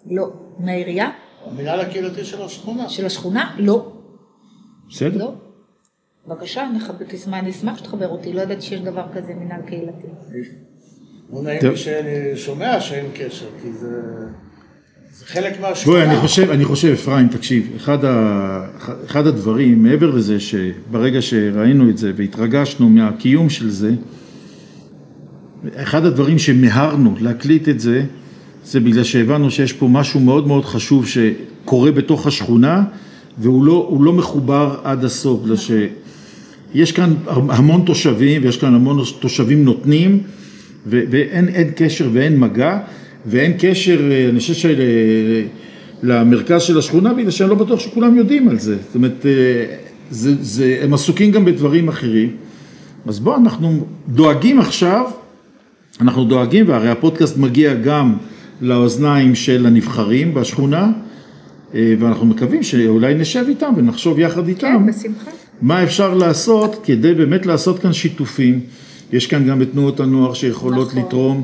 לא. 0.05 0.33
מהעירייה? 0.59 1.09
המנהל 1.45 1.79
הקהילתי 1.79 2.25
של 2.25 2.41
השכונה. 2.41 2.89
של 2.89 3.05
השכונה? 3.05 3.55
לא. 3.57 3.91
בסדר. 4.89 5.17
לא. 5.17 5.33
בבקשה, 6.27 6.67
אני 7.33 7.49
אשמח 7.49 7.77
שתחבר 7.77 8.07
אותי, 8.07 8.33
לא 8.33 8.41
ידעתי 8.41 8.61
שיש 8.61 8.81
דבר 8.81 9.03
כזה 9.13 9.33
מנהל 9.33 9.61
קהילתי. 9.61 10.07
לא 11.33 11.41
נעים 11.43 11.59
לי 11.63 11.77
שאני 11.77 12.35
שומע 12.35 12.79
שאין 12.79 13.05
קשר, 13.13 13.45
כי 13.61 13.71
זה... 13.73 14.01
זה 15.13 15.25
חלק 15.25 15.61
מהשכונה. 15.61 15.97
בואי, 15.97 16.09
אני 16.09 16.19
חושב, 16.19 16.49
אני 16.49 16.65
חושב, 16.65 16.91
אפרים, 16.93 17.27
תקשיב, 17.27 17.71
אחד, 17.75 18.05
ה, 18.05 18.65
אחד 19.05 19.27
הדברים, 19.27 19.83
מעבר 19.83 20.09
לזה 20.11 20.39
שברגע 20.39 21.21
שראינו 21.21 21.89
את 21.89 21.97
זה 21.97 22.11
והתרגשנו 22.15 22.89
מהקיום 22.89 23.49
של 23.49 23.69
זה, 23.69 23.91
אחד 25.75 26.05
הדברים 26.05 26.39
שמיהרנו 26.39 27.15
להקליט 27.19 27.69
את 27.69 27.79
זה, 27.79 28.03
זה 28.65 28.79
בגלל 28.79 29.03
שהבנו 29.03 29.51
שיש 29.51 29.73
פה 29.73 29.87
משהו 29.87 30.19
מאוד 30.19 30.47
מאוד 30.47 30.65
חשוב 30.65 31.07
שקורה 31.07 31.91
בתוך 31.91 32.27
השכונה, 32.27 32.83
והוא 33.37 33.65
לא, 33.65 33.97
לא 34.01 34.13
מחובר 34.13 34.79
עד 34.83 35.03
הסוף, 35.05 35.41
בגלל 35.43 35.55
שיש 35.57 36.91
כאן 36.91 37.13
המון 37.27 37.83
תושבים, 37.85 38.43
ויש 38.43 38.57
כאן 38.57 38.75
המון 38.75 39.03
תושבים 39.19 39.65
נותנים, 39.65 40.23
ואין 40.85 41.47
קשר 41.75 42.09
ואין 42.13 42.39
מגע, 42.39 42.79
ואין 43.25 43.53
קשר, 43.59 44.11
אה, 44.11 44.29
אני 44.29 44.39
חושב 44.39 44.53
של... 44.53 44.81
למרכז 46.03 46.61
של 46.61 46.77
השכונה, 46.77 47.13
בגלל 47.13 47.31
שאני 47.31 47.49
לא 47.49 47.55
בטוח 47.55 47.79
שכולם 47.79 48.15
יודעים 48.15 48.49
על 48.49 48.59
זה. 48.59 48.77
זאת 48.85 48.95
אומרת, 48.95 49.25
אה, 49.25 49.75
זה, 50.11 50.35
זה, 50.43 50.79
הם 50.83 50.93
עסוקים 50.93 51.31
גם 51.31 51.45
בדברים 51.45 51.87
אחרים. 51.89 52.35
אז 53.07 53.19
בואו, 53.19 53.35
אנחנו 53.35 53.85
דואגים 54.07 54.59
עכשיו, 54.59 55.05
אנחנו 56.01 56.23
דואגים, 56.23 56.69
והרי 56.69 56.89
הפודקאסט 56.89 57.37
מגיע 57.37 57.73
גם 57.73 58.13
לאוזניים 58.61 59.35
של 59.35 59.65
הנבחרים 59.65 60.33
בשכונה, 60.33 60.91
אה, 61.75 61.93
ואנחנו 61.99 62.25
מקווים 62.25 62.63
שאולי 62.63 63.13
נשב 63.13 63.45
איתם 63.47 63.73
ונחשוב 63.77 64.19
יחד 64.19 64.47
איתם. 64.47 64.67
כן, 64.67 64.85
בשמחה. 64.85 65.31
מה 65.61 65.83
אפשר 65.83 66.13
לעשות 66.13 66.81
כדי 66.83 67.13
באמת 67.13 67.45
לעשות 67.45 67.79
כאן 67.79 67.93
שיתופים. 67.93 68.59
יש 69.13 69.27
כאן 69.27 69.47
גם 69.47 69.61
את 69.61 69.71
תנועות 69.71 69.99
הנוער 69.99 70.33
שיכולות 70.33 70.87
נכון. 70.87 71.03
לתרום. 71.03 71.43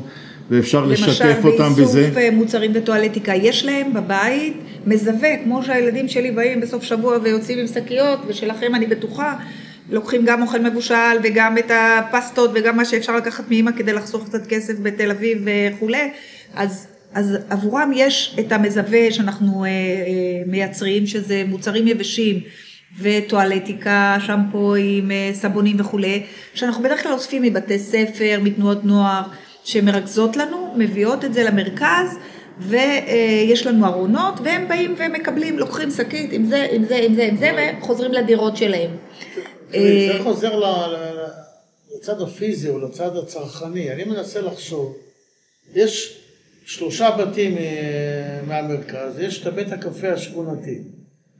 ואפשר 0.50 0.86
לשתף 0.86 1.38
אותם 1.44 1.72
בזה. 1.72 2.00
למשל 2.00 2.14
באיסוף 2.14 2.34
מוצרים 2.34 2.70
וטואלטיקה, 2.74 3.34
יש 3.34 3.64
להם 3.64 3.94
בבית 3.94 4.56
מזווה, 4.86 5.36
כמו 5.44 5.62
שהילדים 5.62 6.08
שלי 6.08 6.30
באים 6.30 6.60
בסוף 6.60 6.82
שבוע 6.82 7.18
ויוצאים 7.22 7.58
עם 7.58 7.66
שקיות, 7.66 8.18
ושלכם 8.26 8.74
אני 8.74 8.86
בטוחה, 8.86 9.36
לוקחים 9.90 10.24
גם 10.24 10.42
אוכל 10.42 10.60
מבושל 10.60 10.94
וגם 11.22 11.58
את 11.58 11.70
הפסטות 11.70 12.50
וגם 12.54 12.76
מה 12.76 12.84
שאפשר 12.84 13.16
לקחת 13.16 13.44
מאמא 13.50 13.70
כדי 13.76 13.92
לחסוך 13.92 14.24
קצת 14.24 14.46
כסף 14.46 14.74
בתל 14.82 15.10
אביב 15.10 15.38
וכולי, 15.44 16.10
אז, 16.54 16.86
אז 17.14 17.38
עבורם 17.50 17.90
יש 17.94 18.36
את 18.40 18.52
המזווה 18.52 19.10
שאנחנו 19.10 19.64
אה, 19.64 19.68
אה, 19.68 19.72
מייצרים, 20.46 21.06
שזה 21.06 21.42
מוצרים 21.48 21.88
יבשים. 21.88 22.40
וטואלטיקה, 23.00 24.16
שמפואים, 24.26 25.10
אה, 25.10 25.30
סבונים 25.34 25.80
וכולי, 25.80 26.22
שאנחנו 26.54 26.82
בדרך 26.82 27.02
כלל 27.02 27.12
אוספים 27.12 27.42
מבתי 27.42 27.78
ספר, 27.78 28.38
מתנועות 28.42 28.84
נוער, 28.84 29.22
שמרכזות 29.64 30.36
לנו, 30.36 30.74
מביאות 30.76 31.24
את 31.24 31.34
זה 31.34 31.44
למרכז, 31.44 32.18
ויש 32.58 33.66
לנו 33.66 33.86
ארונות, 33.86 34.34
והם 34.44 34.68
באים 34.68 34.94
ומקבלים, 34.98 35.58
לוקחים 35.58 35.90
שקית 35.90 36.32
עם 36.32 36.46
זה, 36.46 36.66
עם 36.72 36.84
זה, 36.84 36.96
עם 36.96 37.14
זה, 37.14 37.24
עם 37.24 37.36
זה, 37.36 37.52
וחוזרים 37.78 38.12
לדירות 38.12 38.56
שלהם. 38.56 38.90
זה 39.70 40.18
חוזר 40.22 40.60
לצד 41.96 42.20
הפיזי 42.20 42.68
או 42.68 42.78
לצד 42.78 43.16
הצרכני, 43.16 43.92
אני 43.92 44.04
מנסה 44.04 44.40
לחשוב, 44.40 44.96
יש 45.74 46.20
שלושה 46.64 47.10
בתים 47.10 47.58
אה, 47.58 48.40
מהמרכז, 48.46 49.18
יש 49.18 49.42
את 49.42 49.46
הבית 49.46 49.72
הקפה 49.72 50.08
השכונתי. 50.12 50.97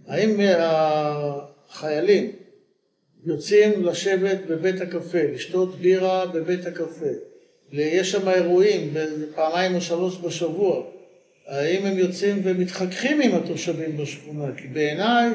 האם 0.08 0.40
החיילים 0.58 2.32
יוצאים 3.24 3.84
לשבת 3.84 4.38
בבית 4.48 4.80
הקפה, 4.80 5.22
לשתות 5.34 5.74
בירה 5.74 6.26
בבית 6.26 6.66
הקפה, 6.66 7.06
יש 7.72 8.10
שם 8.10 8.28
אירועים 8.28 8.94
פעמיים 9.34 9.74
או 9.74 9.80
שלוש 9.80 10.18
בשבוע, 10.18 10.82
האם 11.46 11.86
הם 11.86 11.98
יוצאים 11.98 12.40
ומתחככים 12.44 13.20
עם 13.20 13.34
התושבים 13.34 13.96
בשכונה? 13.96 14.44
כי 14.56 14.68
בעיניי, 14.68 15.30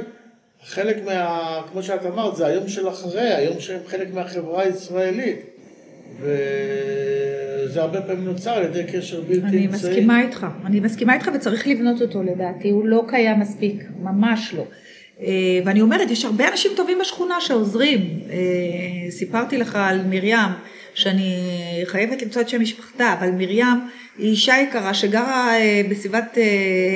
חלק 0.64 0.98
מה... 1.06 1.62
כמו 1.72 1.84
שאת 1.84 2.06
אמרת, 2.06 2.36
זה 2.36 2.46
היום 2.46 2.68
של 2.68 2.90
אחרי, 2.90 3.34
היום 3.34 3.60
שהם 3.60 3.80
חלק 3.88 4.08
מהחברה 4.14 4.64
הישראלית. 4.64 5.53
וזה 6.20 7.82
הרבה 7.82 8.02
פעמים 8.02 8.26
נוצר 8.26 8.52
על 8.52 8.64
ידי 8.64 8.84
קשר 8.94 9.22
בלתי 9.22 9.42
אמצעי. 9.42 9.58
אני 9.58 9.68
מסכימה 9.68 10.22
איתך, 10.22 10.48
אני 10.66 10.80
מסכימה 10.80 11.14
איתך 11.14 11.30
וצריך 11.36 11.68
לבנות 11.68 12.02
אותו 12.02 12.24
לדעתי, 12.24 12.70
הוא 12.70 12.86
לא 12.86 13.04
קיים 13.08 13.40
מספיק, 13.40 13.84
ממש 14.02 14.54
לא. 14.58 14.64
אה, 15.22 15.60
ואני 15.66 15.82
אומרת, 15.82 16.12
יש 16.12 16.26
הרבה 16.26 16.48
אנשים 16.52 16.72
טובים 16.76 16.98
בשכונה 17.02 17.42
שעוזרים. 17.42 18.20
אה, 18.30 19.12
סיפרתי 19.12 19.58
לך 19.58 19.76
על 19.76 20.00
מרים, 20.10 20.50
שאני 20.94 21.36
חייבת 21.86 22.22
למצוא 22.22 22.42
את 22.42 22.50
שם 22.50 22.62
משפחתה, 22.62 23.14
אבל 23.20 23.32
מרים 23.32 23.88
היא 24.18 24.30
אישה 24.32 24.54
יקרה 24.68 24.94
שגרה 24.94 25.56
אה, 25.56 25.82
בסביבת 25.90 26.38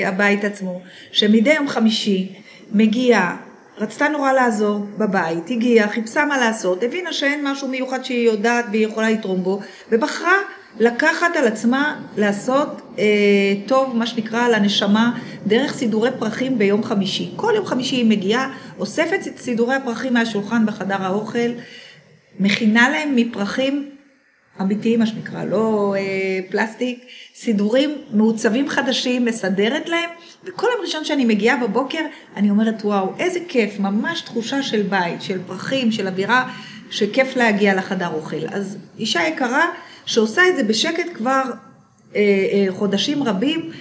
הבית 0.05 0.43
עצמו, 0.43 0.81
שמדי 1.11 1.53
יום 1.53 1.67
חמישי 1.67 2.27
מגיעה 2.71 3.46
רצתה 3.79 4.07
נורא 4.07 4.31
לעזור 4.31 4.85
בבית, 4.97 5.49
הגיעה, 5.49 5.89
חיפשה 5.89 6.25
מה 6.25 6.37
לעשות, 6.37 6.83
הבינה 6.83 7.13
שאין 7.13 7.47
משהו 7.47 7.67
מיוחד 7.67 8.05
שהיא 8.05 8.29
יודעת 8.29 8.65
והיא 8.71 8.87
יכולה 8.87 9.09
לתרום 9.09 9.43
בו, 9.43 9.59
ובחרה 9.91 10.33
לקחת 10.79 11.35
על 11.35 11.47
עצמה 11.47 11.99
לעשות 12.17 12.81
אה, 12.99 13.03
טוב, 13.65 13.95
מה 13.95 14.05
שנקרא, 14.05 14.47
לנשמה, 14.47 15.19
דרך 15.47 15.73
סידורי 15.73 16.09
פרחים 16.19 16.57
ביום 16.57 16.83
חמישי. 16.83 17.31
כל 17.35 17.53
יום 17.55 17.65
חמישי 17.65 17.95
היא 17.95 18.05
מגיעה, 18.05 18.53
אוספת 18.79 19.27
את 19.27 19.37
סידורי 19.37 19.75
הפרחים 19.75 20.13
מהשולחן 20.13 20.65
בחדר 20.65 21.03
האוכל, 21.03 21.49
מכינה 22.39 22.89
להם 22.89 23.15
מפרחים 23.15 23.89
אמיתיים, 24.61 24.99
מה 24.99 25.05
שנקרא, 25.05 25.43
לא 25.43 25.95
אה, 25.97 26.39
פלסטיק, 26.49 27.05
סידורים 27.35 27.95
מעוצבים 28.11 28.69
חדשים, 28.69 29.25
מסדרת 29.25 29.89
להם, 29.89 30.09
וכל 30.43 30.67
יום 30.75 30.85
ראשון 30.85 31.05
שאני 31.05 31.25
מגיעה 31.25 31.57
בבוקר, 31.57 32.01
אני 32.35 32.49
אומרת, 32.49 32.85
וואו, 32.85 33.13
איזה 33.19 33.39
כיף, 33.47 33.79
ממש 33.79 34.21
תחושה 34.21 34.63
של 34.63 34.81
בית, 34.81 35.21
של 35.21 35.39
פרחים, 35.47 35.91
של 35.91 36.07
אווירה, 36.07 36.49
שכיף 36.89 37.35
להגיע 37.35 37.75
לחדר 37.75 38.09
אוכל. 38.13 38.47
אז 38.51 38.77
אישה 38.99 39.27
יקרה 39.27 39.65
שעושה 40.05 40.41
את 40.49 40.55
זה 40.55 40.63
בשקט 40.63 41.05
כבר 41.13 41.43
אה, 42.15 42.21
אה, 42.21 42.65
חודשים 42.69 43.23
רבים, 43.23 43.71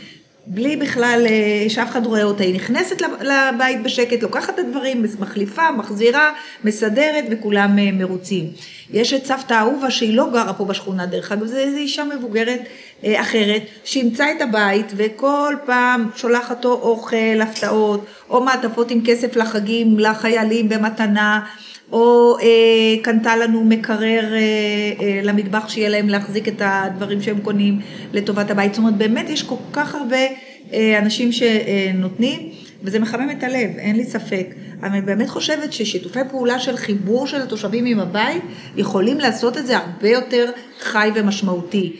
בלי 0.48 0.76
בכלל 0.76 1.26
אה, 1.28 1.70
שאף 1.70 1.90
אחד 1.90 2.06
רואה 2.06 2.22
אותה. 2.22 2.42
היא 2.42 2.54
נכנסת 2.54 3.02
לבית 3.20 3.82
בשקט, 3.82 4.22
לוקחת 4.22 4.54
את 4.54 4.58
הדברים, 4.58 5.04
מחליפה, 5.18 5.70
מחזירה, 5.70 6.32
מסדרת 6.64 7.24
וכולם 7.30 7.78
אה, 7.78 7.92
מרוצים. 7.92 8.44
יש 8.92 9.12
את 9.12 9.26
סבתא 9.26 9.54
אהובה 9.54 9.90
שהיא 9.90 10.16
לא 10.16 10.30
גרה 10.32 10.52
פה 10.52 10.64
בשכונה 10.64 11.06
דרך 11.06 11.32
אגב, 11.32 11.46
זו 11.46 11.56
אישה 11.56 12.04
מבוגרת 12.04 12.60
אה, 13.04 13.20
אחרת, 13.20 13.62
שאימצה 13.84 14.32
את 14.32 14.40
הבית 14.40 14.92
וכל 14.96 15.54
פעם 15.66 16.10
שולחת 16.16 16.64
לו 16.64 16.72
אוכל, 16.72 17.40
הפתעות, 17.42 18.06
או 18.30 18.44
מעטפות 18.44 18.90
עם 18.90 19.00
כסף 19.06 19.36
לחגים, 19.36 19.98
לחיילים 19.98 20.68
במתנה. 20.68 21.40
או 21.92 22.36
אה, 22.42 23.02
קנתה 23.02 23.36
לנו 23.36 23.64
מקרר 23.64 24.34
אה, 24.34 24.38
אה, 25.00 25.20
למטבח 25.22 25.68
שיהיה 25.68 25.88
להם 25.88 26.08
להחזיק 26.08 26.48
את 26.48 26.62
הדברים 26.64 27.22
שהם 27.22 27.40
קונים 27.40 27.80
לטובת 28.12 28.50
הבית. 28.50 28.74
זאת 28.74 28.78
אומרת, 28.78 28.96
באמת 28.96 29.30
יש 29.30 29.42
כל 29.42 29.56
כך 29.72 29.94
הרבה 29.94 30.26
אה, 30.72 30.98
אנשים 30.98 31.32
שנותנים, 31.32 32.50
וזה 32.82 32.98
מחמם 32.98 33.30
את 33.30 33.42
הלב, 33.42 33.70
אין 33.76 33.96
לי 33.96 34.04
ספק. 34.04 34.46
אני 34.82 35.00
באמת 35.00 35.28
חושבת 35.28 35.72
ששיתופי 35.72 36.20
פעולה 36.30 36.58
של 36.58 36.76
חיבור 36.76 37.26
של 37.26 37.42
התושבים 37.42 37.86
עם 37.86 38.00
הבית, 38.00 38.42
יכולים 38.76 39.18
לעשות 39.18 39.58
את 39.58 39.66
זה 39.66 39.76
הרבה 39.76 40.08
יותר 40.08 40.50
חי 40.80 41.10
ומשמעותי. 41.14 41.96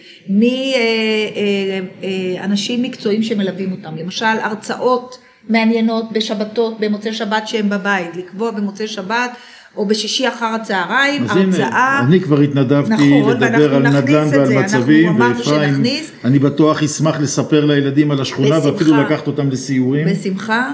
מאנשים 2.39 2.81
אה, 2.81 2.85
אה, 2.85 2.91
מקצועיים 2.91 3.23
שמלווים 3.23 3.73
אותם, 3.73 3.97
למשל 3.97 4.25
הרצאות 4.25 5.19
מעניינות 5.49 6.13
בשבתות, 6.13 6.81
במוצאי 6.81 7.13
שבת 7.13 7.49
שהם 7.49 7.69
בבית, 7.69 8.17
לקבוע 8.17 8.51
במוצאי 8.51 8.89
שבת 8.89 9.31
או 9.77 9.87
בשישי 9.87 10.29
אחר 10.29 10.47
הצהריים, 10.47 11.25
אז 11.25 11.37
הרצאה. 11.37 11.99
הנה, 11.99 12.09
אני 12.09 12.21
כבר 12.21 12.41
התנדבתי 12.41 13.21
נכון, 13.21 13.33
לדבר 13.33 13.75
על 13.75 13.89
נדל"ן 13.89 14.29
ועל 14.33 14.47
זה. 14.47 14.61
מצבים, 14.61 15.21
ואפרים, 15.21 15.83
אני 16.25 16.39
בטוח 16.39 16.83
ישמח 16.83 17.21
לספר 17.21 17.65
לילדים 17.65 18.11
על 18.11 18.21
השכונה, 18.21 18.61
בשמחה, 18.61 18.73
ואפילו 18.73 18.97
לקחת 19.03 19.27
אותם 19.27 19.51
לסיורים. 19.51 20.07
בשמחה. 20.09 20.71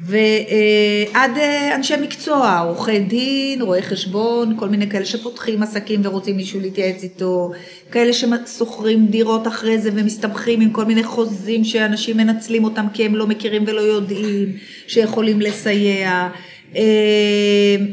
ועד 0.00 1.30
אה, 1.36 1.74
אנשי 1.74 1.94
מקצוע, 2.02 2.58
עורכי 2.58 2.98
דין, 2.98 3.62
רואי 3.62 3.82
חשבון, 3.82 4.56
כל 4.58 4.68
מיני 4.68 4.90
כאלה 4.90 5.04
שפותחים 5.04 5.62
עסקים 5.62 6.00
ורוצים 6.04 6.36
מישהו 6.36 6.60
להתייעץ 6.60 7.02
איתו, 7.02 7.52
כאלה 7.92 8.12
ששוכרים 8.12 9.06
דירות 9.06 9.46
אחרי 9.46 9.78
זה 9.78 9.90
ומסתבכים 9.94 10.60
עם 10.60 10.70
כל 10.70 10.84
מיני 10.84 11.04
חוזים 11.04 11.64
שאנשים 11.64 12.16
מנצלים 12.16 12.64
אותם 12.64 12.86
כי 12.92 13.04
הם 13.04 13.16
לא 13.16 13.26
מכירים 13.26 13.64
ולא 13.66 13.80
יודעים, 13.80 14.52
שיכולים 14.86 15.40
לסייע. 15.40 16.28
אה, 16.76 16.82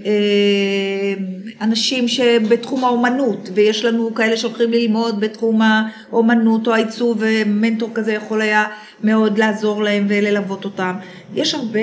אה, 0.06 1.14
אנשים 1.62 2.08
שבתחום 2.08 2.84
האומנות, 2.84 3.50
ויש 3.54 3.86
לנו 3.86 4.16
כאלה 4.16 4.38
שהולכים 4.38 4.72
ללמוד 4.72 5.20
בתחום 5.20 5.62
האומנות 5.62 6.68
או 6.68 6.74
העיצוב, 6.74 7.18
ומנטור 7.20 7.90
כזה 7.94 8.14
יכול 8.14 8.42
היה 8.42 8.66
מאוד 9.04 9.38
לעזור 9.38 9.84
להם 9.84 10.06
וללוות 10.10 10.66
אותם. 10.66 10.96
יש 11.36 11.54
הרבה 11.54 11.82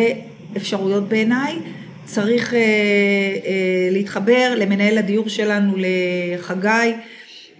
אפשרויות 0.56 1.08
בעיניי, 1.08 1.58
צריך 2.04 2.54
אה, 2.54 2.58
אה, 2.58 3.88
להתחבר 3.90 4.54
למנהל 4.56 4.98
הדיור 4.98 5.28
שלנו, 5.28 5.74
לחגי, 5.76 6.92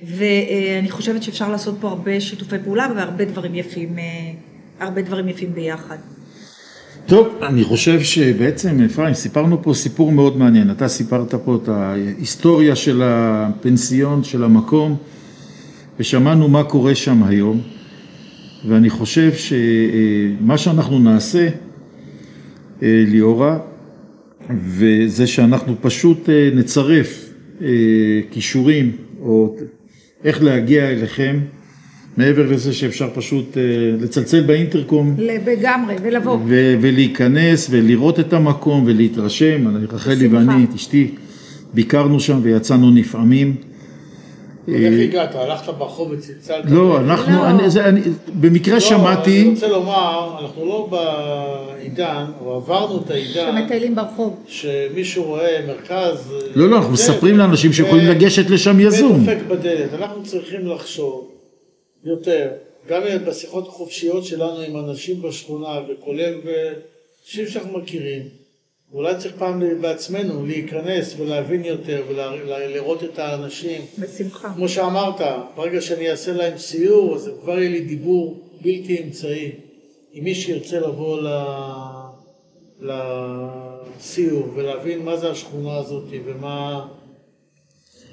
ואני 0.02 0.90
חושבת 0.90 1.22
שאפשר 1.22 1.50
לעשות 1.50 1.74
פה 1.80 1.88
הרבה 1.88 2.20
שיתופי 2.20 2.56
פעולה 2.64 2.88
והרבה 2.96 3.24
דברים 3.24 3.54
יפים, 3.54 3.98
אה, 3.98 4.04
הרבה 4.80 5.02
דברים 5.02 5.28
יפים 5.28 5.54
ביחד. 5.54 5.96
טוב, 7.06 7.28
אני 7.42 7.64
חושב 7.64 8.00
שבעצם, 8.00 8.80
אפרים, 8.86 9.14
סיפרנו 9.14 9.62
פה 9.62 9.74
סיפור 9.74 10.12
מאוד 10.12 10.36
מעניין. 10.38 10.70
אתה 10.70 10.88
סיפרת 10.88 11.34
פה 11.34 11.58
את 11.62 11.68
ההיסטוריה 11.68 12.76
של 12.76 13.02
הפנסיון, 13.04 14.24
של 14.24 14.44
המקום, 14.44 14.96
ושמענו 16.00 16.48
מה 16.48 16.64
קורה 16.64 16.94
שם 16.94 17.22
היום, 17.22 17.60
ואני 18.68 18.90
חושב 18.90 19.32
שמה 19.32 20.58
שאנחנו 20.58 20.98
נעשה, 20.98 21.48
ליאורה, 22.82 23.58
וזה 24.50 25.26
שאנחנו 25.26 25.74
פשוט 25.80 26.28
נצרף 26.54 27.28
כישורים, 28.30 28.92
או 29.20 29.56
איך 30.24 30.42
להגיע 30.42 30.90
אליכם, 30.90 31.38
מעבר 32.16 32.46
לזה 32.52 32.72
שאפשר 32.72 33.08
פשוט 33.14 33.56
אה, 33.56 33.62
לצלצל 34.00 34.40
באינטרקום. 34.40 35.14
לגמרי, 35.18 35.94
ולבוא. 36.02 36.38
ו- 36.46 36.74
ולהיכנס 36.80 37.68
ולראות 37.70 38.20
את 38.20 38.32
המקום 38.32 38.84
ולהתרשם. 38.86 39.76
רחלי 39.92 40.26
ואני, 40.26 40.64
את 40.64 40.74
אשתי, 40.74 41.10
ביקרנו 41.74 42.20
שם 42.20 42.38
ויצאנו 42.42 42.90
נפעמים. 42.90 43.54
איך 44.68 44.76
אה, 44.76 45.02
הגעת? 45.02 45.34
הלכת 45.34 45.68
ברחוב 45.78 46.10
וצלצלת? 46.10 46.64
לא, 46.70 47.00
אנחנו, 47.00 47.36
לא. 47.36 47.50
אני, 47.50 47.70
זה, 47.70 47.84
אני, 47.84 48.00
במקרה 48.40 48.74
לא, 48.74 48.80
שמעתי... 48.80 49.42
אני 49.42 49.50
רוצה 49.50 49.68
לומר, 49.68 50.38
אנחנו 50.42 50.66
לא 50.66 50.88
בעידן, 50.90 52.24
או 52.44 52.54
עברנו 52.54 53.02
את 53.04 53.10
העידן... 53.10 53.58
שמטיילים 53.60 53.94
ברחוב. 53.94 54.36
שמישהו 54.46 55.24
רואה 55.24 55.60
מרכז... 55.66 56.34
לא, 56.54 56.70
לא, 56.70 56.76
אנחנו 56.76 56.92
מספרים 56.92 57.38
לאנשים 57.38 57.72
שיכולים 57.72 58.06
לגשת 58.06 58.50
לשם 58.50 58.80
יזום. 58.80 59.22
ודופק 59.22 59.38
בדלת. 59.48 59.94
אנחנו 59.94 60.22
צריכים 60.22 60.66
לחשוב 60.66 61.31
יותר, 62.04 62.50
גם 62.88 63.02
בשיחות 63.26 63.68
החופשיות 63.68 64.24
שלנו 64.24 64.60
עם 64.60 64.76
אנשים 64.76 65.22
בשכונה, 65.22 65.80
וכולל 65.88 66.34
אנשים 67.24 67.46
שאנחנו 67.46 67.78
מכירים, 67.78 68.28
אולי 68.92 69.14
צריך 69.18 69.34
פעם 69.38 69.80
בעצמנו 69.80 70.46
להיכנס 70.46 71.14
ולהבין 71.18 71.64
יותר 71.64 72.02
ולראות 72.08 73.04
את 73.04 73.18
האנשים. 73.18 73.82
בשמחה. 73.98 74.52
כמו 74.54 74.68
שאמרת, 74.68 75.20
ברגע 75.56 75.80
שאני 75.80 76.10
אעשה 76.10 76.32
להם 76.32 76.58
סיור, 76.58 77.14
אז 77.16 77.30
כבר 77.40 77.58
יהיה 77.58 77.70
לי 77.70 77.80
דיבור 77.80 78.40
בלתי 78.60 79.02
אמצעי. 79.02 79.52
אם 80.14 80.24
מי 80.24 80.34
שירצה 80.34 80.80
לבוא 80.80 81.18
לסיור 82.80 84.48
ולהבין 84.54 85.02
מה 85.04 85.16
זה 85.16 85.30
השכונה 85.30 85.76
הזאת 85.76 86.04
ומה... 86.24 86.86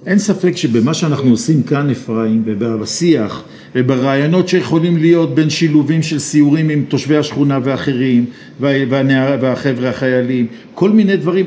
אין 0.05 0.19
ספק 0.19 0.57
שבמה 0.57 0.93
שאנחנו 0.93 1.29
עושים 1.29 1.63
כאן 1.63 1.89
אפרים 1.89 2.43
ובשיח 2.45 3.43
וברעיונות 3.75 4.47
שיכולים 4.47 4.97
להיות 4.97 5.35
בין 5.35 5.49
שילובים 5.49 6.03
של 6.03 6.19
סיורים 6.19 6.69
עם 6.69 6.85
תושבי 6.87 7.17
השכונה 7.17 7.59
ואחרים 7.63 8.25
והחבר'ה 8.59 9.89
החיילים 9.89 10.47
כל 10.73 10.89
מיני 10.89 11.17
דברים 11.17 11.45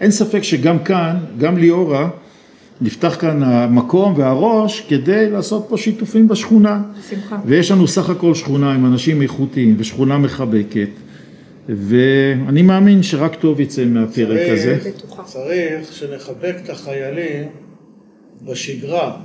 אין 0.00 0.10
ספק 0.10 0.42
שגם 0.42 0.78
כאן 0.78 1.16
גם 1.38 1.58
ליאורה 1.58 2.08
נפתח 2.80 3.16
כאן 3.20 3.42
המקום 3.42 4.14
והראש 4.16 4.86
כדי 4.88 5.30
לעשות 5.30 5.66
פה 5.68 5.76
שיתופים 5.76 6.28
בשכונה. 6.28 6.82
בשמחה. 6.98 7.36
ויש 7.44 7.70
לנו 7.70 7.88
סך 7.88 8.10
הכל 8.10 8.34
שכונה 8.34 8.72
עם 8.72 8.86
אנשים 8.86 9.22
איכותיים 9.22 9.74
ושכונה 9.78 10.18
מחבקת 10.18 10.88
ואני 11.68 12.62
מאמין 12.62 13.02
שרק 13.02 13.34
טוב 13.34 13.60
יצא 13.60 13.84
מהפרק 13.84 14.38
צריך, 14.38 14.52
הזה. 14.52 14.78
צריך 15.26 15.92
שנחבק 15.92 16.56
את 16.64 16.70
החיילים 16.70 17.44
בשגרה, 18.42 19.16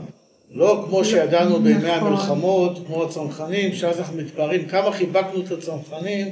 לא 0.55 0.85
כמו 0.89 1.05
שידענו 1.05 1.59
בימי 1.59 1.73
נכון. 1.77 2.07
המלחמות, 2.07 2.79
כמו 2.87 3.03
הצנחנים, 3.03 3.73
שאז 3.73 3.99
אנחנו 3.99 4.17
מתפארים 4.17 4.65
כמה 4.65 4.91
חיבקנו 4.91 5.41
את 5.41 5.51
הצנחנים 5.51 6.27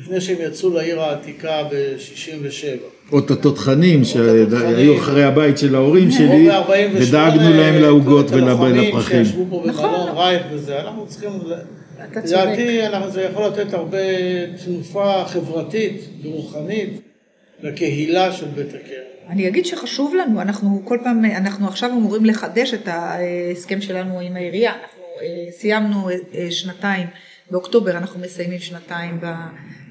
לפני 0.00 0.20
שהם 0.20 0.36
יצאו 0.46 0.70
לעיר 0.70 1.00
העתיקה 1.00 1.62
ב-67. 1.70 3.12
או 3.12 3.18
את 3.18 3.30
התותחנים. 3.30 4.04
שהיו 4.04 4.98
אחרי 4.98 5.24
הבית 5.24 5.58
של 5.58 5.74
ההורים 5.74 6.10
שלי, 6.10 6.48
ב-48, 6.48 6.72
ודאגנו 7.08 7.50
להם 7.50 7.82
לעוגות 7.82 8.30
ולפרחים. 8.30 9.24
שישבו 9.24 9.46
פה 9.50 9.62
נכון. 9.66 9.84
במלון 9.90 10.16
רייך 10.16 10.42
וזה, 10.52 10.80
אנחנו 10.80 11.06
צריכים, 11.06 11.30
אתה 12.12 12.22
צודק. 12.22 12.36
לדעתי 12.42 12.86
אנחנו- 12.86 13.10
זה 13.10 13.22
יכול 13.22 13.44
לתת 13.46 13.74
הרבה 13.74 13.98
תנופה 14.64 15.24
חברתית 15.26 16.00
ורוחנית 16.24 17.00
לקהילה 17.62 18.32
של 18.32 18.46
בית 18.46 18.68
הכרם. 18.68 19.12
אני 19.28 19.48
אגיד 19.48 19.66
שחשוב 19.66 20.14
לנו, 20.14 20.40
אנחנו 20.40 20.82
כל 20.84 20.98
פעם, 21.04 21.24
אנחנו 21.24 21.68
עכשיו 21.68 21.90
אמורים 21.90 22.24
לחדש 22.24 22.74
את 22.74 22.88
ההסכם 22.88 23.80
שלנו 23.80 24.20
עם 24.20 24.36
העירייה, 24.36 24.72
אנחנו 24.72 25.02
אה, 25.22 25.52
סיימנו 25.52 26.08
אה, 26.10 26.50
שנתיים, 26.50 27.06
באוקטובר 27.50 27.90
אנחנו 27.90 28.20
מסיימים 28.20 28.58
שנתיים 28.58 29.20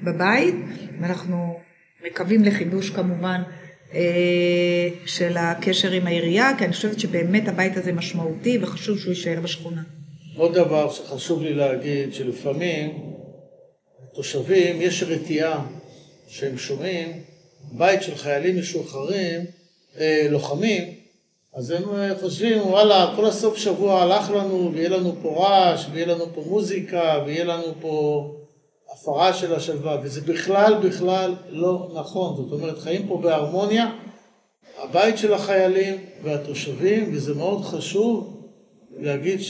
בבית, 0.02 0.54
ואנחנו 1.00 1.58
מקווים 2.06 2.44
לחידוש 2.44 2.90
כמובן 2.90 3.42
אה, 3.94 4.00
של 5.06 5.36
הקשר 5.36 5.90
עם 5.90 6.06
העירייה, 6.06 6.50
כי 6.58 6.64
אני 6.64 6.72
חושבת 6.72 7.00
שבאמת 7.00 7.48
הבית 7.48 7.76
הזה 7.76 7.92
משמעותי 7.92 8.58
וחשוב 8.62 8.98
שהוא 8.98 9.10
יישאר 9.10 9.40
בשכונה. 9.42 9.82
עוד 10.36 10.54
דבר 10.54 10.90
שחשוב 10.90 11.42
לי 11.42 11.54
להגיד, 11.54 12.14
שלפעמים 12.14 12.90
תושבים, 14.14 14.82
יש 14.82 15.02
רתיעה 15.02 15.64
שהם 16.28 16.58
שומעים 16.58 17.12
בית 17.72 18.02
של 18.02 18.14
חיילים 18.14 18.58
משוחררים, 18.58 19.40
אה, 20.00 20.26
לוחמים, 20.30 20.94
אז 21.54 21.70
הם 21.70 21.82
אה, 21.94 22.18
חושבים, 22.20 22.58
וואלה, 22.58 23.12
כל 23.16 23.24
הסוף 23.26 23.56
שבוע 23.56 24.02
הלך 24.02 24.30
לנו, 24.30 24.70
ויהיה 24.74 24.88
לנו 24.88 25.14
פה 25.22 25.28
רעש, 25.28 25.86
ויהיה 25.92 26.06
לנו 26.06 26.24
פה 26.34 26.42
מוזיקה, 26.46 27.22
ויהיה 27.26 27.44
לנו 27.44 27.74
פה 27.80 28.26
הפרה 28.92 29.32
של 29.32 29.54
השלווה, 29.54 29.98
וזה 30.02 30.20
בכלל 30.20 30.74
בכלל 30.82 31.34
לא 31.48 31.90
נכון. 31.94 32.36
זאת 32.36 32.52
אומרת, 32.52 32.78
חיים 32.78 33.06
פה 33.08 33.16
בהרמוניה, 33.22 33.90
הבית 34.78 35.18
של 35.18 35.34
החיילים 35.34 35.96
והתושבים, 36.22 37.10
וזה 37.14 37.34
מאוד 37.34 37.64
חשוב 37.64 38.42
להגיד 38.98 39.40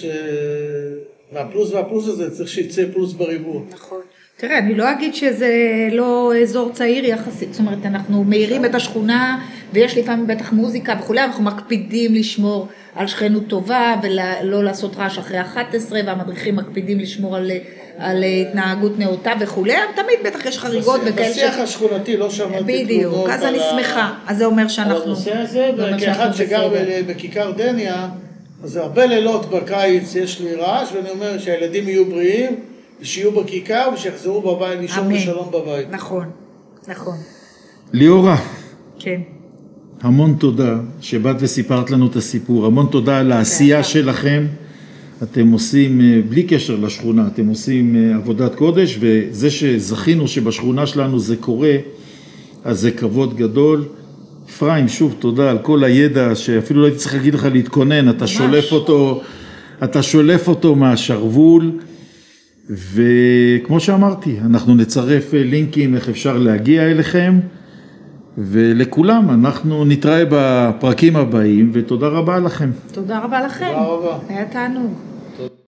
שמהפלוס 1.30 1.70
והפלוס 1.72 2.08
הזה 2.08 2.36
צריך 2.36 2.48
שיצא 2.48 2.84
פלוס 2.92 3.12
בריבוע. 3.12 3.62
נכון. 3.70 4.00
תראה, 4.36 4.58
אני 4.58 4.74
לא 4.74 4.92
אגיד 4.92 5.14
שזה 5.14 5.48
לא 5.92 6.32
אזור 6.42 6.70
צעיר 6.72 7.04
יחסית, 7.04 7.52
זאת 7.52 7.60
אומרת, 7.60 7.86
אנחנו 7.86 8.24
מאירים 8.24 8.64
את 8.64 8.74
השכונה, 8.74 9.44
ויש 9.72 9.98
לפעמים 9.98 10.26
בטח 10.26 10.52
מוזיקה 10.52 10.94
וכולי, 11.00 11.20
אנחנו 11.24 11.44
מקפידים 11.44 12.14
לשמור 12.14 12.68
על 12.94 13.06
שכנות 13.06 13.46
טובה, 13.48 13.94
ולא 14.02 14.64
לעשות 14.64 14.96
רעש 14.96 15.18
אחרי 15.18 15.40
11, 15.40 16.00
והמדריכים 16.06 16.56
מקפידים 16.56 16.98
לשמור 16.98 17.36
על, 17.36 17.50
על 17.98 18.22
התנהגות 18.22 18.98
נאותה 18.98 19.32
וכולי, 19.40 19.74
תמיד 19.94 20.18
בטח 20.24 20.46
יש 20.46 20.58
חריגות 20.58 21.00
וכאלה 21.04 21.30
בשיח 21.30 21.58
השכונתי 21.58 22.16
לא 22.16 22.30
שמעתי 22.30 22.84
בדיוק, 22.84 23.12
תלונות 23.12 23.30
אז 23.30 23.42
על 23.42 23.54
אני 23.54 23.58
שמחה, 23.70 24.14
אז 24.26 24.38
זה 24.38 24.44
אומר 24.44 24.62
על 24.62 24.68
שאנחנו... 24.68 25.02
הנושא 25.02 25.36
הזה, 25.36 25.70
וכאחד 25.76 26.32
שגר 26.32 26.70
בכיכר 27.06 27.50
דניה, 27.50 28.08
אז 28.64 28.76
הרבה 28.76 29.06
לילות 29.06 29.50
בקיץ 29.50 30.14
יש 30.14 30.40
לי 30.40 30.54
רעש, 30.54 30.88
ואני 30.92 31.10
אומר 31.10 31.38
שהילדים 31.38 31.88
יהיו 31.88 32.04
בריאים, 32.04 32.56
ושיהיו 33.02 33.32
בכיכר, 33.32 33.88
ושיחזרו 33.94 34.56
בבית, 34.56 34.80
לישון. 34.80 35.14
בשלום 35.14 35.48
בבית. 35.52 35.90
נכון, 35.90 36.24
נכון, 36.88 37.16
ליאורה, 37.92 38.36
כן. 38.98 39.20
המון 40.00 40.36
תודה 40.38 40.76
שבאת 41.00 41.36
וסיפרת 41.40 41.90
לנו 41.90 42.06
את 42.06 42.16
הסיפור, 42.16 42.66
המון 42.66 42.86
תודה 42.90 43.18
על 43.18 43.32
העשייה. 43.32 43.84
שלכם. 43.84 44.46
אתם 45.22 45.52
עושים, 45.52 46.00
אה, 46.00 46.20
בלי 46.28 46.42
קשר 46.42 46.76
לשכונה, 46.76 47.26
אתם 47.26 47.46
עושים 47.46 47.96
אה, 47.96 48.16
עבודת 48.16 48.54
קודש, 48.54 48.98
וזה 49.00 49.50
שזכינו 49.50 50.28
שבשכונה 50.28 50.86
שלנו 50.86 51.18
זה 51.18 51.36
קורה, 51.36 51.76
אז 52.64 52.80
זה 52.80 52.90
כבוד 52.90 53.36
גדול. 53.36 53.84
אפרים, 54.48 54.88
שוב 54.88 55.14
תודה 55.18 55.50
על 55.50 55.58
כל 55.58 55.84
הידע 55.84 56.34
שאפילו 56.34 56.80
לא 56.80 56.86
הייתי 56.86 56.98
צריך 56.98 57.14
להגיד 57.14 57.34
לך 57.34 57.48
להתכונן, 57.52 58.10
אתה 58.10 58.26
שולף 58.26 58.72
אותו, 58.72 59.22
אתה 59.84 60.02
שולף 60.02 60.48
אותו 60.48 60.74
מהשרוול, 60.74 61.72
וכמו 62.72 63.80
שאמרתי, 63.80 64.38
אנחנו 64.44 64.74
נצרף 64.74 65.34
אה, 65.34 65.42
לינקים 65.42 65.94
איך 65.94 66.08
אפשר 66.08 66.38
להגיע 66.38 66.82
אליכם. 66.82 67.40
ולכולם, 68.38 69.30
אנחנו 69.30 69.84
נתראה 69.84 70.24
בפרקים 70.30 71.16
הבאים, 71.16 71.70
ותודה 71.74 72.08
רבה 72.08 72.38
לכם. 72.38 72.70
תודה 72.92 73.18
רבה 73.24 73.40
לכם. 73.46 73.66
תודה 73.66 73.84
רבה. 73.84 74.18
היה 74.28 74.44
תענוג. 74.44 74.92